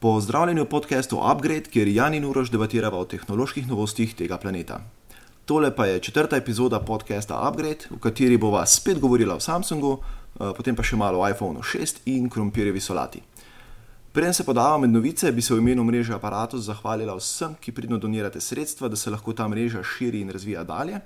[0.00, 4.80] Pozdravljeni v podkastu Upgrade, kjer Jan in Urož debatiramo o tehnoloških novostih tega planeta.
[5.44, 10.52] Tole pa je četrta epizoda podcasta Upgrade, v kateri bova spet govorila o Samsungu, eh,
[10.56, 13.20] potem pa še malo o iPhonu 6 in krompirjevi solati.
[14.12, 17.98] Preden se podava med novice, bi se v imenu mreže Apparatus zahvalila vsem, ki pridno
[17.98, 21.00] donirate sredstva, da se lahko ta mreža širi in razvija dalje.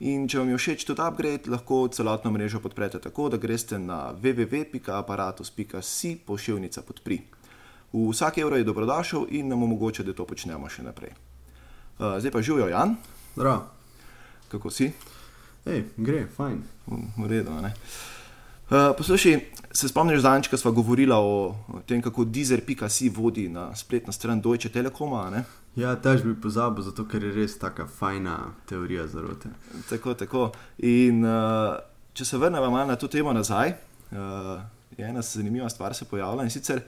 [0.00, 4.14] In če vam je všeč tudi upgrade, lahko celotno mrežo podprete tako, da greste na
[4.14, 7.37] www.apparatus.si pošiljnica podpri.
[7.92, 11.14] Vsak evro je dobrodošel in nam omogoča, da to počnemo še naprej.
[11.98, 12.96] Uh, zdaj pa živijo, Jan.
[13.34, 13.64] Zdravo.
[14.48, 14.92] Kako si?
[15.66, 16.62] Ej, gre, fajn.
[17.16, 17.50] V redu.
[17.50, 17.70] Uh,
[18.96, 19.40] poslušaj,
[19.72, 21.56] se spomniš zadnjič, ko smo govorili o
[21.86, 25.30] tem, kako Deezer.si vodi na spletno stran Deutsche Telekoma?
[25.30, 25.44] Ne?
[25.76, 29.48] Ja, tež bi pozabil, zato ker je res tako fajna teorija zarote.
[29.88, 30.50] Tako, tako.
[30.78, 31.76] In uh,
[32.12, 33.72] če se vrnemo malo na to temo nazaj,
[34.12, 34.60] uh,
[34.96, 36.82] je ena zanimiva stvar se pojavila in sicer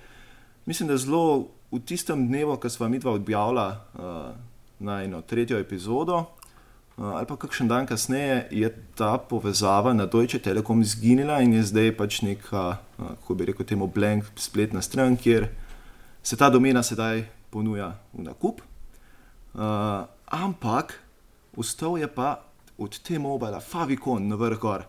[0.67, 4.35] mislim, da zelo v tistem dnevu, ko smo mi dva objavila uh,
[4.79, 10.39] na eno tretjo epizodo, uh, ali pa kakšen dan kasneje, je ta povezava na Deutsche
[10.39, 15.17] Telekom izginila in je zdaj pač neka, uh, kako bi rekel, temu blank spletna stran,
[15.17, 15.49] kjer
[16.23, 18.63] se ta domena sedaj ponuja v nakup.
[19.55, 21.01] Uh, ampak
[21.57, 22.43] ustal je pa
[22.79, 24.87] od te mobile, Favicon, na vrh gor.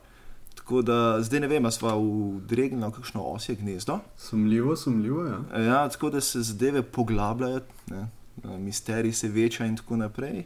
[0.72, 1.90] Tako da zdaj ne vem, ali smo
[2.36, 4.00] vdregli na kakšno osje gnezdo.
[4.18, 5.24] Sumljivo, sumljivo.
[5.24, 5.62] Ja.
[5.62, 8.08] Ja, tako da se zadeve poglabljajo, ne?
[8.44, 10.46] misterij se veča in tako naprej.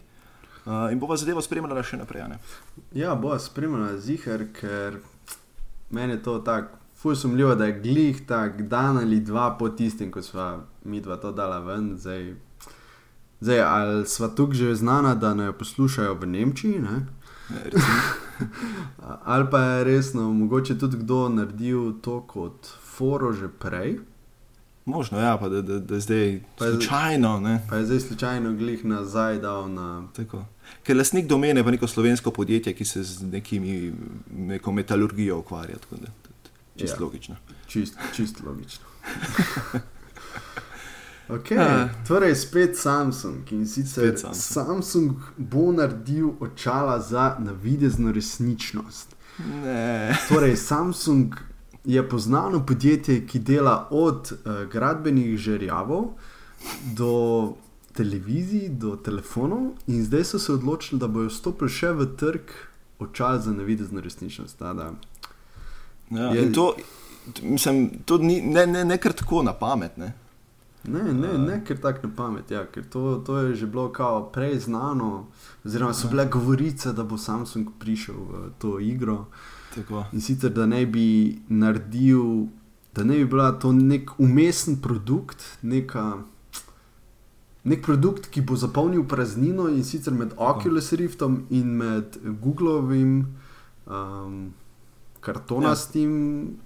[0.66, 2.26] Uh, in bova zadevo spremljala še naprej.
[2.30, 2.40] Ne?
[2.94, 4.98] Ja, bo spremljala zihar, ker
[5.90, 6.82] meni je to tako.
[6.98, 11.22] Fuj sumljivo, da je glih tak dan ali dva po tistem, ko smo mi dva
[11.22, 11.92] to dala ven.
[12.02, 12.34] Zdaj,
[13.46, 17.06] zdaj ali sva tukaj že znana, da ne poslušajo v Nemčiji, ne?
[19.26, 23.98] ali pa je resno, mogoče tudi kdo naredil to kot foro že prej.
[24.86, 27.40] Možno, ja, pa da, da, da zdaj Pa je- slučajno.
[27.40, 27.66] Ne?
[27.70, 30.04] Pa je zdaj slučajno glih nazaj dal na.
[30.14, 30.46] Tako.
[30.84, 33.94] Ker lasnik domene pa neko slovensko podjetje, ki se z nekimi,
[34.32, 35.76] neko metalurgijo ukvarja.
[35.78, 36.08] Tako da,
[36.76, 36.96] čist Ja.
[36.96, 37.02] ja.
[37.02, 37.36] logično.
[37.68, 38.86] Čist, čist logično.
[41.30, 41.90] Okay, Ja.
[42.08, 44.36] torej, spet Samsung in sicer Spet Samsung.
[44.36, 49.16] Samsung bo naredil očala za navidezno resničnost.
[49.56, 50.18] Ne.
[50.30, 51.36] Torej, Samsung
[51.86, 56.06] je poznano podjetje, ki dela od uh, gradbenih žerjavov
[56.88, 57.54] do
[57.94, 62.42] televizij, do telefonov, in zdaj so se odločili, da bodo stopili še v trg
[63.00, 64.58] očal za navidezno resničnost.
[64.58, 64.92] Ta, da,
[66.12, 66.76] Ja, Je- to,
[67.44, 69.98] mislim, to ni ne, ne, ne kar tako na pamet.
[69.98, 70.14] Ne?
[70.88, 74.30] Ne, ne, ne ker tako na pamet, ja, ker to, to je že bilo kao
[74.32, 75.28] prej znano,
[75.66, 79.26] oziroma so bile govorice, da bo Samsung prišel v to igro.
[79.76, 80.06] Tako.
[80.14, 82.48] in sicer da ne bi naredil,
[82.96, 86.18] da ne bi bila to nek umesen produkt, neka,
[87.64, 93.26] nek produkt, ki bo zapolnil praznino in sicer med Oculus Riftom in med Googlovim
[93.86, 94.54] um,
[95.20, 96.14] kartonastim,
[96.46, 96.66] Ja,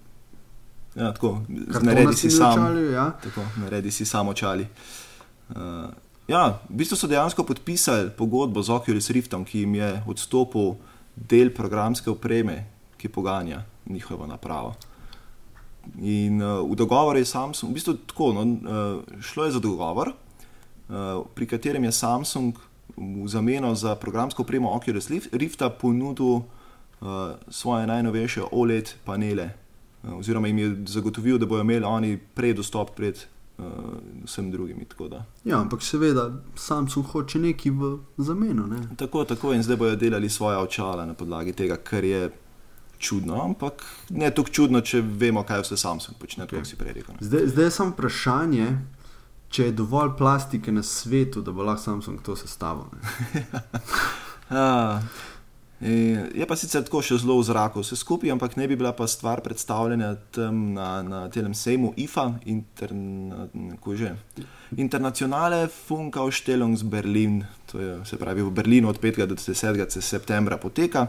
[1.00, 1.42] tako.
[1.48, 2.54] Naredi si kartonastim sam.
[2.54, 2.92] očali.
[2.92, 3.12] Ja.
[3.24, 4.68] Tako, naredi si samo očali.
[5.50, 5.56] Uh,
[6.28, 10.76] ja, v bistvu so dejansko podpisali pogodbo z Oculus Riftom, ki jim je odstopil
[11.16, 12.66] del programske opreme,
[12.98, 14.76] ki poganja njihovo napravo.
[16.02, 20.12] In uh, v dogovoru je Samsung, v bistvu tako, no, uh, šlo je za dogovor,
[20.14, 22.54] uh, pri katerem je Samsung
[23.00, 26.44] v zameno za programsko opremo Oculus Rif- Rifta ponudil uh,
[27.50, 29.50] svoje najnovejše OLED panele,
[30.04, 33.20] oziroma jim je zagotovil, da bodo imeli oni prej dostop pred
[33.58, 33.66] uh,
[34.26, 34.78] vsem drugim.
[35.44, 38.68] Ja, ampak seveda Samsung hoče nekaj v zameno.
[38.68, 38.88] Ne?
[38.98, 42.30] tako, tako in zdaj bodo delali svoje očala na podlagi tega, kar je
[42.98, 46.60] čudno, ampak ne tako čudno, če vemo, kaj vse Samsung počne, okay.
[46.60, 47.16] Kot si prej rekel.
[47.16, 47.28] ne.
[47.28, 48.68] Zdaj, zdaj je samo vprašanje,
[49.50, 52.88] če je dovolj plastike na svetu, da bo lahko Samsung to sestavil.
[54.50, 55.02] Ah,
[55.80, 59.08] Je pa sicer tako še zelo v zraku, vse skupaj, ampak ne bi bila pa
[59.08, 63.48] stvar predstavljena tam na, na tem sejmu IFA, interna,
[63.80, 64.12] kako že.
[64.76, 69.26] Internacionale Funkausstellungs Berlin, to je se pravi v Berlinu od 5.
[69.26, 69.88] do 10.
[70.04, 71.08] septembra poteka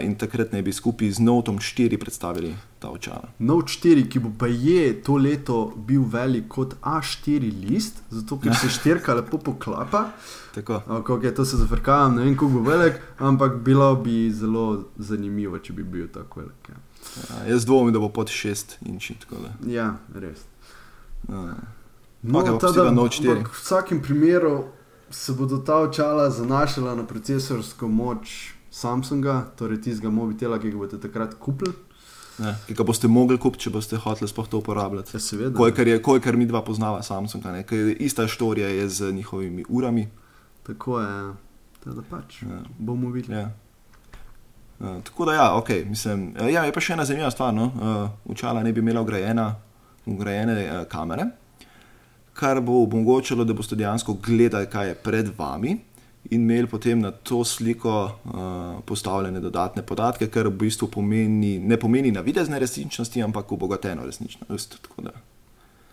[0.00, 3.28] in takrat naj bi skupaj z Notom 4 predstavili ta očala.
[3.40, 8.54] Note 4, ki bo pa je to leto bil velik kot A4 list, zato ker
[8.54, 10.10] se štirka lepo poklapa.
[10.54, 10.80] Tako.
[10.80, 14.64] Kako je to se zafrkavamo, ne vem, kako bo velik, ampak bilo bi zelo
[14.98, 16.68] zanimivo, če bi bil tako velik.
[16.68, 16.74] Ja,
[17.30, 19.14] Ja, jaz dvomim, da bo pod 6 inči.
[19.64, 20.38] ja res.
[21.28, 21.50] Uh,
[22.22, 23.30] No, pa tada- posebej Note 4.
[23.30, 24.64] ampak v vsakem primeru
[25.10, 31.00] se bodo ta očala zanašala na procesorsko moč Samsunga, torej tistega mobitela, ki ga boste
[31.00, 31.72] takrat kupili.
[32.38, 35.16] Ne, ki ga boste mogli kupiti, če boste hoteli sploh to uporabljati.
[35.16, 35.54] Ja, seveda.
[35.58, 40.08] Kolikor je, kolikor mi dva poznava Samsunga, ne, je ista štorija je z njihovimi urami.
[40.66, 41.14] Tako je.
[41.84, 42.42] Teda pač.
[42.42, 42.60] Ja.
[42.78, 43.38] Bomo videli.
[43.38, 43.50] Ja.
[44.78, 47.54] Uh, tako da, ja, okay, mislim, uh, ja, je pa še ena zanimiva stvar.
[47.54, 47.70] No?
[47.74, 49.48] Uh, Učala ne bi imela ugrajena,
[50.06, 51.26] ugrajene uh, kamere,
[52.38, 55.74] kar bo omogočilo, da boste dejansko gledali, kaj je pred vami,
[56.30, 58.30] in imeli potem na to sliko uh,
[58.84, 64.78] postavljene dodatne podatke, kar v bistvu pomeni, ne pomeni navidezne resničnosti, ampak obogateno resničnost.
[64.98, 65.10] da,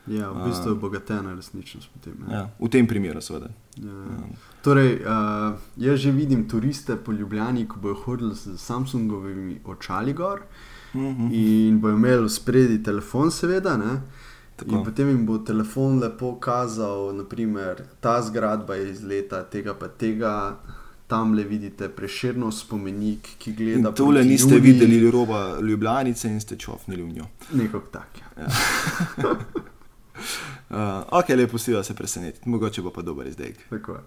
[0.08, 2.14] Ja, v bistvu je obogatena resničnost potem.
[2.30, 2.38] Ja.
[2.38, 3.48] Ja, v tem primeru, seveda.
[3.78, 4.04] Ja.
[4.62, 10.42] Torej, uh, jaz že vidim turiste po Ljubljani, ko bojo hodili s Samsungovimi očali gor
[10.94, 11.28] Mhm.
[11.34, 13.78] in bojo imeli spredi telefon, seveda.
[13.78, 14.02] Ne?
[14.56, 14.76] Tako.
[14.76, 19.88] In potem jim bo telefon lepo kazal, naprimer, ta zgradba je iz leta tega pa
[19.88, 20.56] tega.
[21.08, 24.72] Tam le vidite preširno spomenik, ki gleda In tole proti niste Juliji.
[24.72, 27.26] videli roba Ljubljanice in ste čofnili v njo.
[27.54, 28.10] Nekako tak.
[28.38, 28.48] Ja.
[30.70, 30.78] Uh,
[31.12, 33.58] ok, lepo si da se presenetiti, mogoče bo pa dober izdelek.
[33.70, 34.00] Tako je.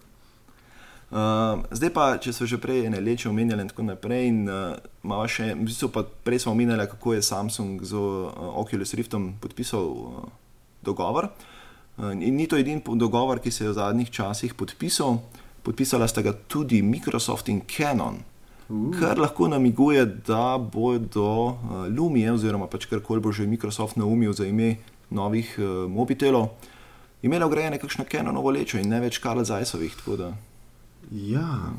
[1.08, 5.24] Uh, zdaj pa, če so že prej ene leče omenjali in tako naprej, in uh,
[5.24, 8.28] še, v bistvu pa prej smo omenjali, kako je Samsung z uh,
[8.60, 10.26] Oculus Riftom podpisal uh,
[10.84, 11.30] dogovor.
[11.96, 15.24] Uh, in ni to edini dogovor, ki se je v zadnjih časih podpisal,
[15.64, 18.20] podpisala sta ga tudi Microsoft in Canon.
[18.68, 18.92] Uh.
[19.00, 24.44] Kar lahko namiguje, da bodo uh, Lumije, oziroma pač karkoli bo že Microsoft naumil za
[24.44, 24.76] ime
[25.08, 26.52] novih uh, mobitelov,
[27.24, 29.96] imela ugrajene kakšno Canonovo lečo in ne več Karl Zajsovih.
[30.04, 30.47] tako da-
[31.10, 31.72] Ja,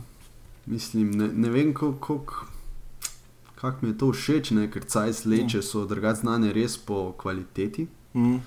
[0.65, 2.23] mislim, ne, ne vem, kako
[3.61, 4.69] kak mi je to všeč, ne?
[4.71, 7.87] ker cajs leče so drugače znane res po kvaliteti.
[8.15, 8.39] Mm.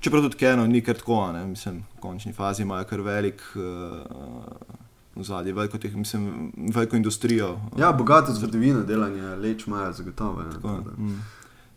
[0.00, 1.44] Čeprav tudi Canon ni kar tako, ne?
[1.46, 7.58] mislim, v končni fazi imajo kar velik uh, zadje, veliko, teh, mislim, veliko industrijo.
[7.78, 10.40] Ja, bogata zgodovina delanja leč imajo zagotovo.
[10.40, 11.20] Ja, Tako, tako mm.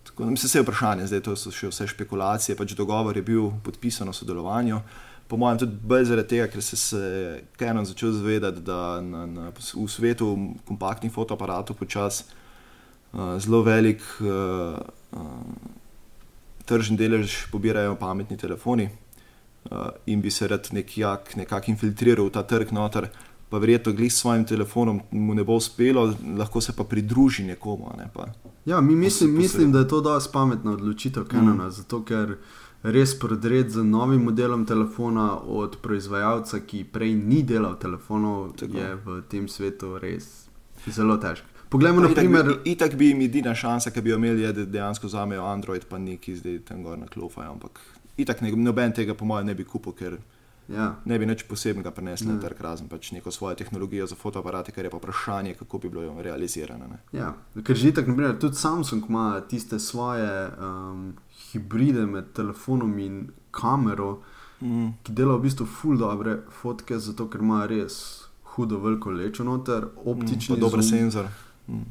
[0.04, 3.51] tako, mislim, vse je vprašanje, zdaj to so še vse špekulacije, pač dogovor je bil
[3.63, 4.80] podpisan o sodelovanju.
[5.27, 9.51] Po mojem, tudi bolj zaradi tega, ker se je Canon začel zavedati, da na, na,
[9.56, 10.27] v svetu
[10.68, 12.27] kompaktnih fotoaparatov počasi
[13.13, 14.77] uh, zelo velik uh,
[15.18, 15.24] uh,
[16.66, 22.44] tržni delež pobirajo pametni telefoni uh, in bi se rad nekjak, nekako infiltriral v ta
[22.44, 23.10] trg noter,
[23.50, 27.89] pa verjetno glih s svojim telefonom mu ne bo uspelo, lahko se pa pridruži nekomu.
[27.98, 28.27] Ne, pa.
[28.66, 31.72] Ja, mi mislim, mislim, da je to dosti pametna odločitev Canona, mm.
[31.72, 32.38] zato ker
[32.85, 38.77] res prodred z novim modelom telefona od proizvajalca, ki prej ni delal telefonov, Tako.
[38.77, 40.47] Je v tem svetu res
[40.87, 41.47] zelo težko.
[41.67, 44.53] Poglejmo, na itak primer, bi- Itak bi jim edina šansa, ki bi jo imeli, je,
[44.53, 47.51] da dejansko vzamejo Android, pa neki zdaj tam gor na klofajo.
[47.51, 47.79] Ampak
[48.17, 50.17] itak ne, noben tega, po mojem, ne bi kupil, ker
[50.69, 54.71] ja, ne bi nič posebnega prenesli na trg, razen pač neko svojo tehnologijo za fotoaparate,
[54.71, 56.88] kar je pa vprašanje, kako bi bilo realizirano.
[56.88, 56.97] Ne.
[57.19, 57.33] Ja,
[57.63, 61.13] ker že tako, naprimer, tudi Samsung ima tiste svoje um,
[61.51, 64.21] hibride med telefonom in kamero,
[64.62, 64.94] Mm.
[65.03, 68.23] ki delajo v bistvu ful dobre fotke, zato ker ima res
[68.56, 71.27] hudo veliko lečo noter, optični Pa dober zoom, senzor.
[71.67, 71.81] Mm.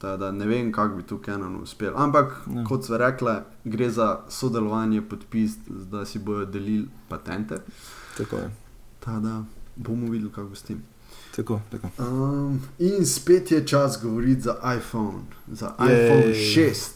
[0.00, 1.92] Tada ne vem, kako bi tu Canon uspel.
[1.96, 2.64] Ampak, Ja.
[2.64, 7.58] kot so rekle, gre za sodelovanje, podpis, da si bojo delili patente.
[8.16, 8.50] Tako je.
[9.00, 9.44] Tada
[9.76, 10.82] bomo videli, kako bo s tem.
[11.36, 11.88] Tako, tako.
[11.98, 16.06] Um, in spet je čas govoriti za iPhone, za Jej.
[16.06, 16.88] iPhone 6.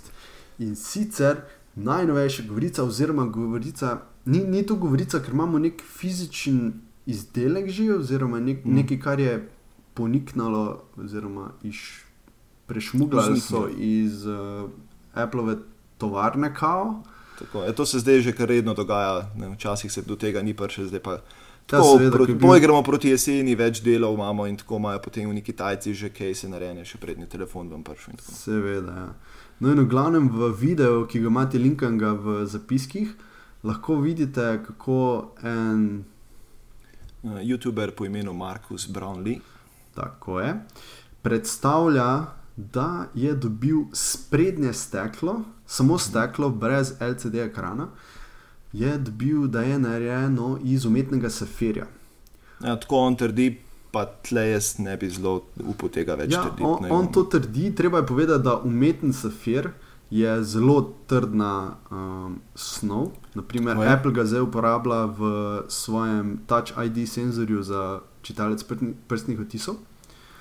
[0.58, 1.36] In sicer
[1.74, 6.72] najnovejša govorica, oziroma govorica, ni, ni to govorica, ker imamo nek fizičen
[7.06, 8.74] izdelek že, oziroma nek, mm.
[8.74, 9.48] nekaj, kar je
[9.94, 12.03] poniknalo, oziroma iš,
[12.66, 14.70] prešmuglali so iz uh,
[15.14, 15.56] Appleove
[15.98, 17.02] tovarne, kao.
[17.38, 20.54] Tako, je, to se zdaj že kar redno dogaja, ne, včasih se do tega ni
[20.54, 21.12] prišel, zdaj pa.
[21.12, 21.20] Ja,
[21.66, 25.52] Tako, seveda, proti, bil- gremo proti jeseni, več delov imamo in tako imajo potem neki
[25.52, 28.10] Kitajci že case narejene, še prednji telefon vam prišel.
[28.10, 28.32] in tako.
[28.32, 28.92] Seveda.
[28.92, 29.08] Ja.
[29.60, 33.14] No, in v glavnem v videu, ki ga imate linkanga v zapiskih,
[33.62, 36.04] lahko vidite, kako en,
[37.24, 39.40] Uh, YouTuber po imenu Markus Brownlee.
[39.94, 40.54] tako je,
[41.22, 47.88] predstavlja, da je dobil sprednje steklo, samo steklo, brez LCD ekrana,
[48.72, 51.86] je dobil, da je narejeno iz umetnega safirja.
[52.60, 53.58] Ja, tako on trdi,
[53.90, 56.62] pa tle jaz ne bi zelo upal tega več Ja, trditi.
[56.62, 59.68] on, on to trdi, treba je povedati, da umeten safir
[60.10, 63.08] je zelo trdna um, snov.
[63.34, 63.92] Naprimer, Tako je.
[63.92, 65.22] Apple ga zdaj uporablja v
[65.68, 68.64] svojem Touch ID senzorju za čitalec
[69.08, 69.74] prstnih odtisov.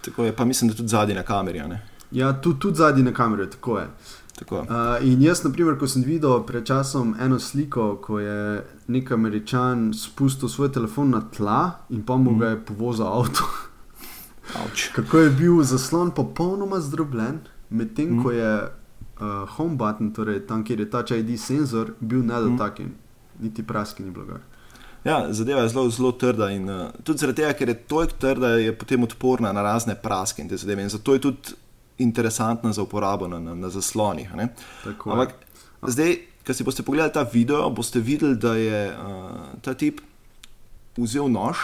[0.02, 1.60] Tako je, pa mislim, da tudi zadnji na kameri.
[1.60, 1.82] ne.
[2.14, 3.88] Ja, tudi, tudi zadnji na kameri, tako je.
[4.34, 4.60] Tako.
[4.60, 4.68] Uh,
[5.02, 10.50] in jaz, naprimer, ko sem videl pred časom eno sliko, ko je nek američan spustil
[10.50, 12.40] svoj telefon na tla in pa mu Mhm.
[12.40, 13.44] ga je povozil avto.
[14.96, 17.40] Kako je bil zaslon popolnoma zdrobljen,
[17.70, 18.24] medtem Mhm.
[18.24, 22.98] ko je uh, home button, torej tam, kjer je Touch ID senzor, bil nedotaknjen, mm.
[23.40, 24.38] niti praski ni bilo.
[25.04, 28.48] Ja, zadeva je zelo, zelo trda in uh, tudi zaradi tega, ker je toliko trda,
[28.48, 30.84] je potem odporna na razne praske in te zadeve.
[30.84, 31.40] In zato je tudi
[31.98, 34.32] interesantna za uporabo na, na, na zaslonih.
[35.06, 35.36] Ampak
[35.88, 40.02] zdaj, ko si boste pogledali ta video, boste videli, da je uh, ta tip
[40.98, 41.58] vzel nož,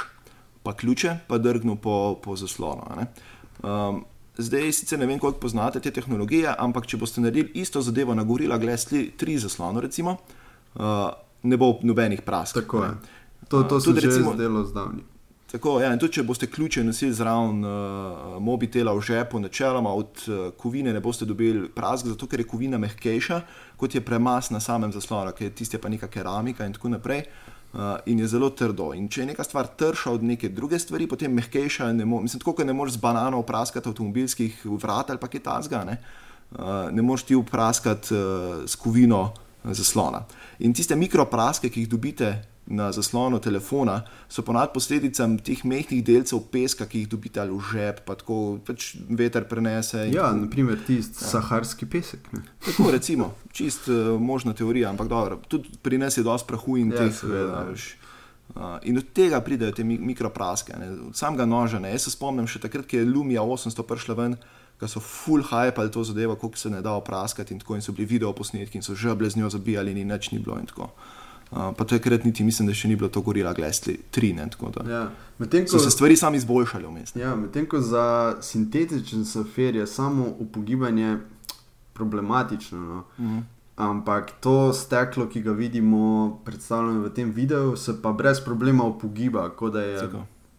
[0.64, 2.84] pa ključe, pa drgnil po, po zaslonu.
[3.64, 4.04] Um,
[4.38, 8.24] zdaj, sicer ne vem, koliko poznate te tehnologije, ampak če boste naredili isto zadevo na
[8.24, 10.18] Gorila Glass 3 zaslonu, recimo,
[10.76, 11.10] uh,
[11.44, 12.56] ne bo nobenih prask.
[12.62, 12.92] Tako je.
[13.50, 15.04] To, to uh, se je zdelo zdavni.
[15.52, 20.42] Tako, ja, tudi, če boste ključe nosili zraven uh, mobitela v žepu, načeloma od uh,
[20.58, 23.40] kovine ne boste dobili prask, zato ker je kovina mehkejša,
[23.78, 27.24] kot je premas na samem zaslonu, ker je tiste pa neka keramika in tako naprej.
[27.74, 28.92] Uh, in je zelo trdo.
[28.98, 31.92] In če je neka stvar trša od neke druge stvari, potem mehkejša.
[31.98, 35.98] Mislim, tako kot ne moreš z banano praskati avtomobilskih vrat ali pa kaj tasga, ne,
[36.58, 39.32] uh, ne moreš ti praskati uh, s kovino
[39.64, 40.24] zaslona.
[40.60, 42.34] In tiste mikropraske, ki jih dobite
[42.70, 47.64] na zaslonu telefona, so ponad posledicam teh mehkih delcev peska, ki jih dobite ali v
[47.72, 50.06] žep, pa tako pač veter prenese.
[50.14, 51.32] Ja, naprimer tisti ja.
[51.34, 52.30] saharski pesek.
[52.36, 52.44] Ne?
[52.66, 56.94] Tako recimo, čist uh, možna teorija, ampak dobro, tudi pri nas je dosti prahu in
[56.94, 57.24] ja, teh.
[58.50, 60.74] Uh, in od tega pridejo te mikropraske,
[61.10, 61.82] od samega noža.
[61.82, 61.92] Ne.
[61.94, 64.38] Jaz se spomnim še takrat, ko je Lumija 800 prišla ven,
[64.82, 67.86] ko so full hype ali to zadevo, kako se ne da opraskati in tako in
[67.86, 70.66] so bili video posnetki in so žeble z njo zabijali in nič ni bilo in
[70.66, 70.90] tako.
[70.90, 71.19] Uh,
[71.50, 74.34] pa to je krat niti, mislim, da še ni bilo to gorila, glesli, tri.
[74.38, 74.46] Ne,
[74.86, 75.08] ja.
[75.40, 77.20] Medtem ko so se stvari sami izboljšali v mestu.
[77.20, 81.18] Ja, Medtem ko za sintetičen safer je samo upogibanje
[81.94, 82.80] problematično.
[82.80, 83.04] No?
[83.18, 83.38] Uh mhm.
[83.38, 83.44] -huh.
[83.80, 89.52] Ampak to steklo, ki ga vidimo, predstavljeno v tem videu, se pa brez problema upogiba.
[89.74, 90.10] Je,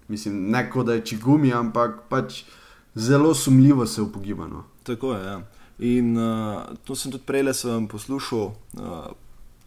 [0.09, 2.43] mislim, ne kot da je čigumi, ampak pač
[2.95, 4.49] zelo sumljivo se upogiba.
[4.49, 4.65] No?
[4.83, 5.27] Tako je.
[5.27, 5.41] Ja.
[5.79, 7.45] In uh, to sem tudi prej
[7.91, 8.53] poslušal.
[8.73, 9.13] Uh,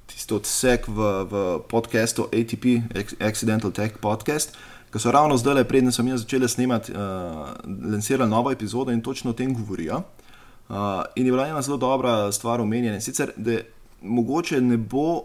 [0.07, 1.33] tisto odsek v, v
[1.69, 2.83] podkastu ATP,
[3.19, 4.55] Accidental Tech Podcast,
[4.93, 9.31] ki so ravno zdaj, predtem sem jaz začel snemati, uh, lansirali novo epizodo in točno
[9.31, 10.03] o tem govorijo.
[10.69, 13.01] Uh, in je bila ena zelo dobra stvar omenjena.
[13.01, 13.57] Sicer, da
[14.01, 15.23] mogoče ne bo uh,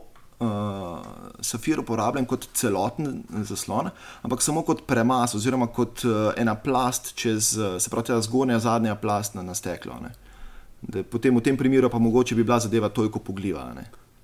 [1.41, 3.91] safir uporabljen kot celoten zaslon,
[4.23, 8.97] ampak samo kot premas, oziroma kot uh, ena plast, čez, se pravi, ta zgornja, zadnja
[8.97, 10.01] plast na, na steklo.
[11.11, 13.69] Potem v tem primeru pa mogoče bi bila zadeva toliko pogljiva.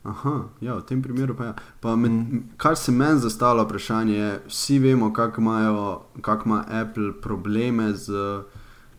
[0.05, 1.49] Aha, ja, v tem primeru pa je.
[1.49, 1.55] Ja.
[1.81, 2.43] Pa med, mm.
[2.57, 8.13] Kar se meni zastavlja vprašanje, je, vsi vemo, kako kak ima Apple probleme z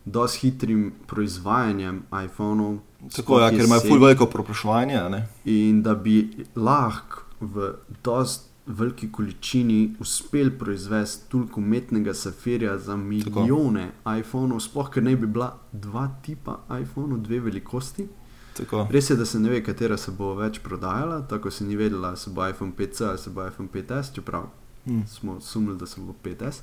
[0.04, 2.78] dosti hitrim proizvajanjem iPhone-ov.
[3.16, 5.22] Tako je, ja, ker imajo fulj veliko proprašovanja.
[5.44, 7.72] In da bi lahko v
[8.04, 15.26] dosti veliki količini uspel proizvesti toliko umetnega safirja za milijone iPhone-ov, sploh ker ne bi
[15.26, 18.08] bila dva tipa iPhone-ov, dve velikosti.
[18.56, 18.86] Tako.
[18.90, 22.14] Res je, da se ne ve, katera se bo več prodajala, tako se ni vedela,
[22.16, 24.48] se bo iPhone 5C ali se bo iPhone 5S, čeprav
[24.84, 25.06] hmm.
[25.06, 26.62] smo sumili, da se bo 5S.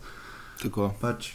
[1.01, 1.33] Pač,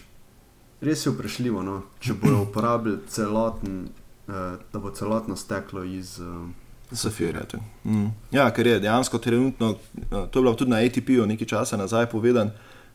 [0.80, 1.82] res je vprašljivo, no?
[2.00, 3.84] če bodo uporabili celoten,
[4.26, 6.18] uh, da bo celotno steklo iz.
[6.20, 6.48] Uh,
[6.88, 7.42] Safirja.
[7.84, 8.06] Mm.
[8.32, 12.08] Ja, ker je dejansko trenutno, uh, to je bilo tudi na ATP-u nekaj časa nazaj
[12.10, 12.50] povedano,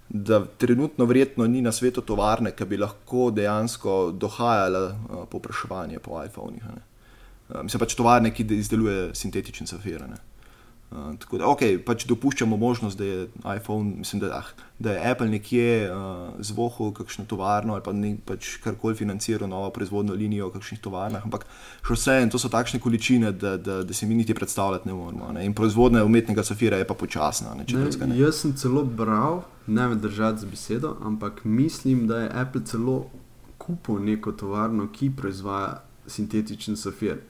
[0.09, 6.17] da trenutno verjetno ni na svetu tovarne, ki bi lahko dejansko dohajala uh, popraševanje po
[6.25, 6.65] iPhone-ih.
[7.53, 10.07] Uh, mislim pač tovarne, ki izdeluje sintetične safire.
[10.91, 15.11] Uh, tako da, ok, pač dopuščamo možnost, da je iPhone, mislim, da, ah, da je
[15.11, 20.49] Apple nekje uh, zvohal kakšno tovarno ali pa ne, pač karkoli financiral novo proizvodno linijo
[20.49, 21.45] v kakšnih tovarnah, ampak
[21.85, 24.97] še vse en, to so takšne količine, da, da, da se mi niti predstavljati ne
[24.97, 25.31] moremo.
[25.37, 25.45] Ne?
[25.45, 27.53] In proizvodnja umetnega safira je pa počasna.
[27.57, 28.17] Ne, ne, ne.
[28.21, 33.03] Jaz sem celo bral, ne me držati z besedo, ampak mislim, da je Apple celo
[33.57, 37.21] kupil neko tovarno, ki proizvaja sintetičen safir.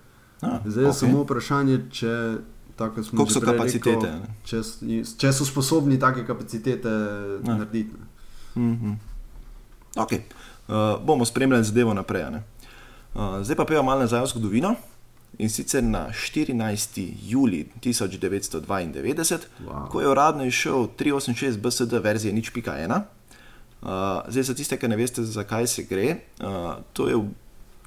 [0.65, 0.99] Zdaj je okay.
[0.99, 2.13] samo vprašanje, če
[2.77, 4.09] Kako so kapacitete?
[4.09, 4.61] Rekel, če,
[5.17, 7.57] če so sposobni take kapacitete ja.
[7.57, 7.93] narediti.
[8.55, 8.95] Mm -hmm.
[9.95, 10.21] okay.
[10.67, 12.23] uh, bomo spremljali zadevo naprej.
[13.13, 14.75] Uh, zdaj pa pojjo malo nazaj v zgodovino.
[15.37, 17.13] In sicer na 14.
[17.21, 19.89] juli 1992, wow.
[19.89, 23.01] ko je uradno išel 386 BSD verzije nič.1.
[23.81, 23.89] Uh,
[24.27, 27.15] zdaj, za tiste, ki ne veste, zakaj se gre, uh, to je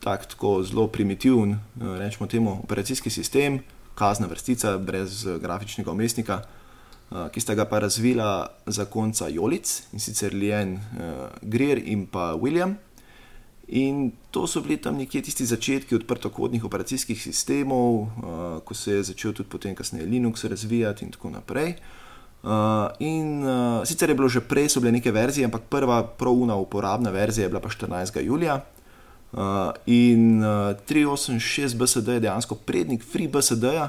[0.00, 3.60] tak, tako zelo primitiven, uh, rečemo temu, operacijski sistem,
[3.96, 9.82] kazna vrstica, brez eh, grafičnega umestnika, uh, ki sta ga pa razvila za konca Jolic
[9.92, 10.78] in sicer Lien
[11.42, 12.76] Greer in pa William.
[13.68, 18.06] In to so bili tam nekje tisti začetki odprtokodnih operacijskih sistemov,
[18.64, 21.74] ko se je začel tudi potem kasneje Linux razvijati in tako naprej.
[22.46, 26.54] Uh, in uh, sicer je bilo že prej, so bile neke verzije, ampak prva pravna
[26.54, 28.22] uporabna verzija je bila pa 14.
[28.22, 28.60] julija.
[29.32, 33.88] Uh, in uh, 386 BSD je dejansko prednik FreeBSD-ja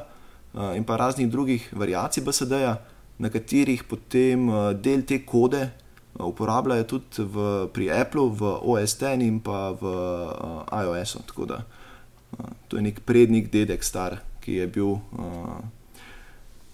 [0.54, 2.82] uh, in pa raznih drugih variacij BSD-ja,
[3.18, 8.98] na katerih potem uh, del te kode uh, uporabljajo tudi v, pri Applu, v OS
[8.98, 11.22] X in pa v uh, iOS-u.
[11.30, 15.62] Tako da uh, to je nek prednik dedek star, ki je bil uh,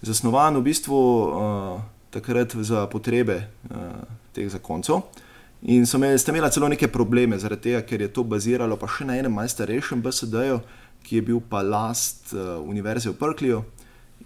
[0.02, 1.80] zasnovan v bistvu uh,
[2.10, 4.02] takrat za potrebe uh,
[4.32, 5.04] teh zakoncev.
[5.64, 9.06] In so imeli, imeli celo neke probleme, zaradi tega, ker je to baziralo pa še
[9.08, 10.58] na enem malce starejšem BSD-ju,
[11.04, 13.62] ki je bil pa last uh, Univerze v Prklju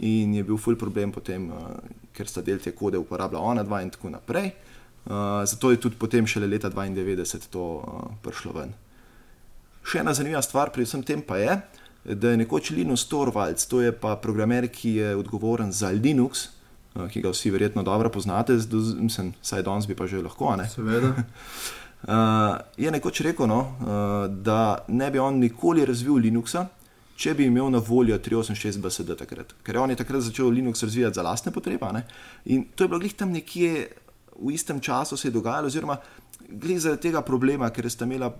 [0.02, 1.78] in je bil full problem potem, uh,
[2.14, 4.50] ker sta del te kode uporabljala ona dva in tako naprej.
[5.06, 8.74] Uh, zato je tudi potem šele leta 92 to uh, prišlo ven.
[9.86, 11.54] Še ena zanimiva stvar pri vsem tem pa je,
[12.18, 16.48] da je nekoč Linus Torvalds, to je pa programer, ki je odgovoren za Linux,
[17.12, 18.58] ki ga vsi verjetno dobro poznate,
[18.98, 20.56] mislim, saj danes bi pa že lahko.
[20.56, 20.68] Ne?
[20.68, 21.12] Seveda.
[22.02, 26.66] Uh, je nekoč rekel, no, uh, da ne bi on nikoli razvil Linuxa,
[27.18, 29.54] če bi imel na voljo 386 BSD takrat.
[29.66, 31.90] Ker on je takrat začel Linux razvijati za lastne potrebe.
[31.92, 32.04] Ne?
[32.54, 33.88] In to je bilo glih tam nekje
[34.38, 35.96] v istem času se je dogajalo, oziroma
[36.48, 38.32] glih zaradi tega problema, ker ste imeli uh,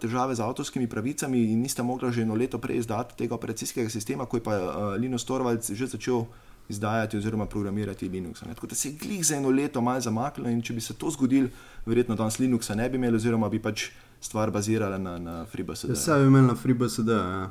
[0.00, 4.26] težave z avtorskimi pravicami in niste mogli že eno leto prej izdati tega operacijskega sistema,
[4.26, 6.24] ko je pa uh, Linus Torvalds že začel
[6.68, 8.42] izdajati oziroma programirati Linux.
[8.42, 8.54] Ne.
[8.54, 11.10] Tako da se je glih za eno leto malo zamaknilo in če bi se to
[11.10, 11.48] zgodilo,
[11.86, 13.90] verjetno danes Linuxa ne bi imeli, oziroma bi pač
[14.20, 15.88] stvar bazirala na, na FreeBSD.
[15.88, 17.08] Ja, Vse bi imel na FreeBSD.
[17.08, 17.50] Ja.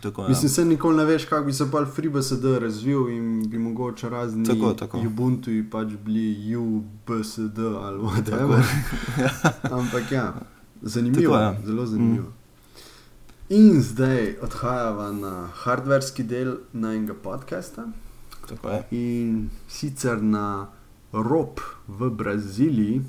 [0.00, 0.28] Tako, ja.
[0.28, 4.44] Mislim, da nikoli ne veš, kako bi se pa FreeBSD razvil in bi mogoče razni
[4.44, 4.98] tako, tako.
[4.98, 8.62] Ubuntu pač bili UBSD ali whatever.
[9.78, 10.34] Ampak ja,
[10.82, 11.32] zanimivo.
[11.32, 11.56] Tako, ja.
[11.66, 12.24] Zelo zanimivo.
[12.24, 12.36] Mm.
[13.48, 17.86] In zdaj odhajamo na hardverski del najnega podcasta.
[18.90, 20.68] In sicer na
[21.12, 23.02] rob v Braziliji,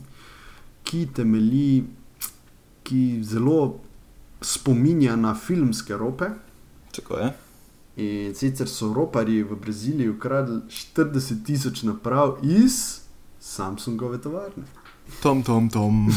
[0.84, 1.86] ki temelji,
[2.84, 3.80] ki zelo
[4.42, 6.30] spominja na filmske rope.
[7.98, 13.02] In sicer so ropari v Braziliji ukradli 40 tisoč naprav iz
[13.40, 14.64] Samsungove tovarne.
[15.22, 16.08] Tom, tom, tom.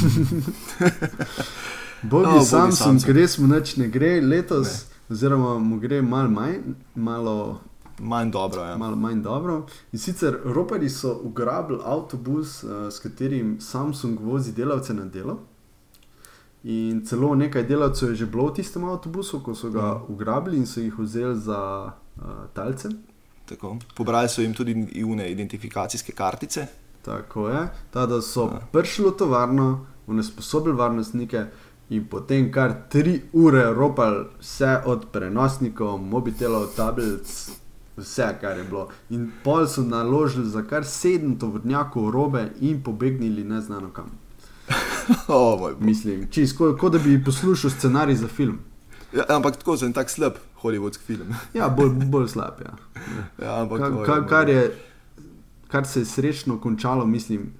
[2.02, 5.14] Bogi oh, Samsung, res mu neč ne gre letos, ne.
[5.14, 7.60] oziroma mu gre mal manj, malo
[8.00, 8.62] manj dobro.
[8.62, 8.76] Ja.
[8.76, 9.66] Malo manj dobro.
[9.92, 15.38] In sicer ropari so ugrabili avtobus, uh, s katerim Samsung vozi delavce na delo.
[16.64, 20.12] In celo nekaj delavcev je že bilo v tistem avtobusu, ko so ga mm.
[20.12, 22.22] ugrabili in so jih vzeli za uh,
[22.54, 22.88] talce.
[23.48, 23.76] Tako.
[23.96, 26.66] Pobrali so jim tudi ivne identifikacijske kartice.
[27.02, 28.60] Tako je, ta, da so ja.
[28.72, 31.44] prišli v tovarno, unesposobili varnostnike
[31.90, 37.50] in potem kar tri ure ropali vse od prenosnikov, mobitelov, tablic,
[37.96, 38.88] vse, kar je bilo.
[39.10, 44.10] In pol so naložili za kar sedem tovrnjakov robe in pobegnili ne znano kam.
[45.28, 48.58] oh, Mislim, čisto kot da bi poslušal scenarij za film.
[49.12, 51.34] Ja, ampak tako en tak slab holivudski film.
[51.58, 52.60] ja, bolj, bolj slab.
[52.64, 52.76] Ja.
[53.42, 54.76] Ja, ampak, ka, ka, kar, je,
[55.68, 57.52] kar se je srečno končalo, mislim,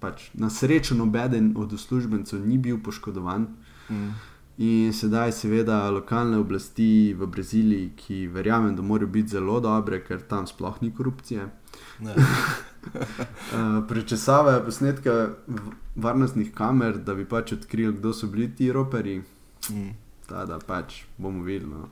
[0.00, 3.48] pač, na srečo nobeden od uslužbencev ni bil poškodovan.
[3.90, 4.14] Mm.
[4.58, 10.22] In sedaj, seveda, lokalne oblasti v Braziliji, ki verjamem, da morajo biti zelo dobre, ker
[10.28, 11.48] tam sploh ni korupcije.
[12.84, 15.10] Eh, prečesavajo posnetke
[15.96, 19.22] varnostnih kamer, da bi pač odkrili, kdo so bili ti roperi.
[19.70, 19.94] Mm.
[20.28, 21.70] Ta, da pač bomo videli.
[21.70, 21.88] No.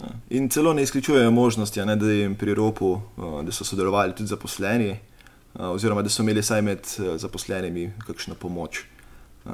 [0.00, 0.14] Ja.
[0.30, 4.32] In celo ne izključujejo možnosti, ne, da jim pri ropu, eh, da so sodelovali tudi
[4.32, 4.98] zaposleni, eh,
[5.60, 8.84] oziroma da so imeli saj med zaposlenimi kakšno pomoč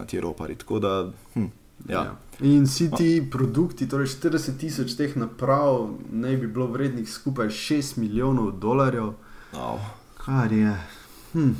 [0.06, 0.54] ti ropari.
[0.54, 1.10] Tako da.
[1.34, 1.50] Hm.
[1.88, 2.02] Ja.
[2.02, 2.16] Ja.
[2.40, 7.96] In vsi ti produkti, torej 40 tisoč teh naprav, naj bi bilo vrednih skupaj 6
[7.96, 9.14] milijonov dolarjev.
[9.56, 9.86] Oh.
[10.20, 10.74] Kar je.
[11.32, 11.54] Hm.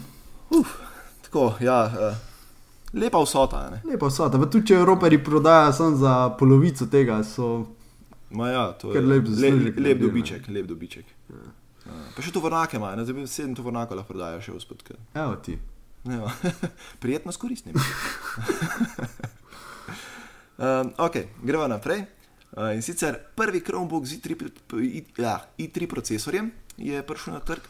[0.51, 0.75] Uf,
[1.25, 2.17] tako, ja, uh,
[2.93, 3.71] lepa vsota.
[3.71, 3.81] Ne?
[3.93, 4.39] Lepa vsota.
[4.39, 7.67] Pa tudi če Evropari prodajajo samo za polovico tega, so.
[8.31, 10.49] Ma ja, to je lep, lep, lep dobiček.
[10.49, 11.07] Lep dobiček.
[11.31, 11.47] Ja.
[11.87, 14.61] Uh, pa še to vrnake imajo, zdaj bi sedem to vrnako lahko prodajajo še v
[14.67, 15.01] spodke.
[15.15, 15.57] Evo ti.
[17.03, 17.75] Prijetno s koristnim.
[20.59, 22.05] Um, ok, gremo naprej.
[22.57, 27.61] Uh, in sicer prvi Chromebook z i3, ja, i3 procesorjem je prišel na trg.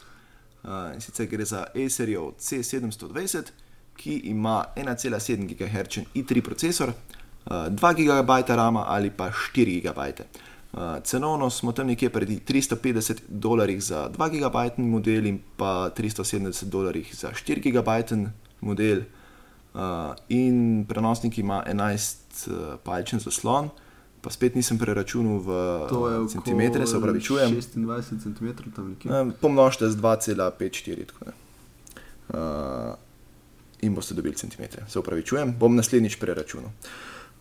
[0.63, 3.51] Uh, in sicer gre za Acerijo C720,
[3.97, 9.99] ki ima 1,7 GHz i3 procesor, uh, 2 GB RAM ali pa 4 GB.
[10.71, 16.63] Uh, cenovno smo tam nekje pred 350 dolarji za 2 GB model in pa 370
[16.63, 17.89] dolarji za 4 GB
[18.61, 19.01] model.
[19.77, 19.83] Uh,
[20.29, 23.69] in prenosnik ima 11 uh, palčen zaslon,
[24.21, 25.49] pa spet nisem preračunal v
[26.31, 27.53] centimetre, se pravi, čujem.
[27.53, 29.11] 26 cm tam nekje.
[29.41, 31.05] Pomnožite z 2,54.
[32.27, 32.35] Uh,
[33.81, 36.71] in boste dobili centimetre, se pravi, čujem, bom naslednjič preračunal.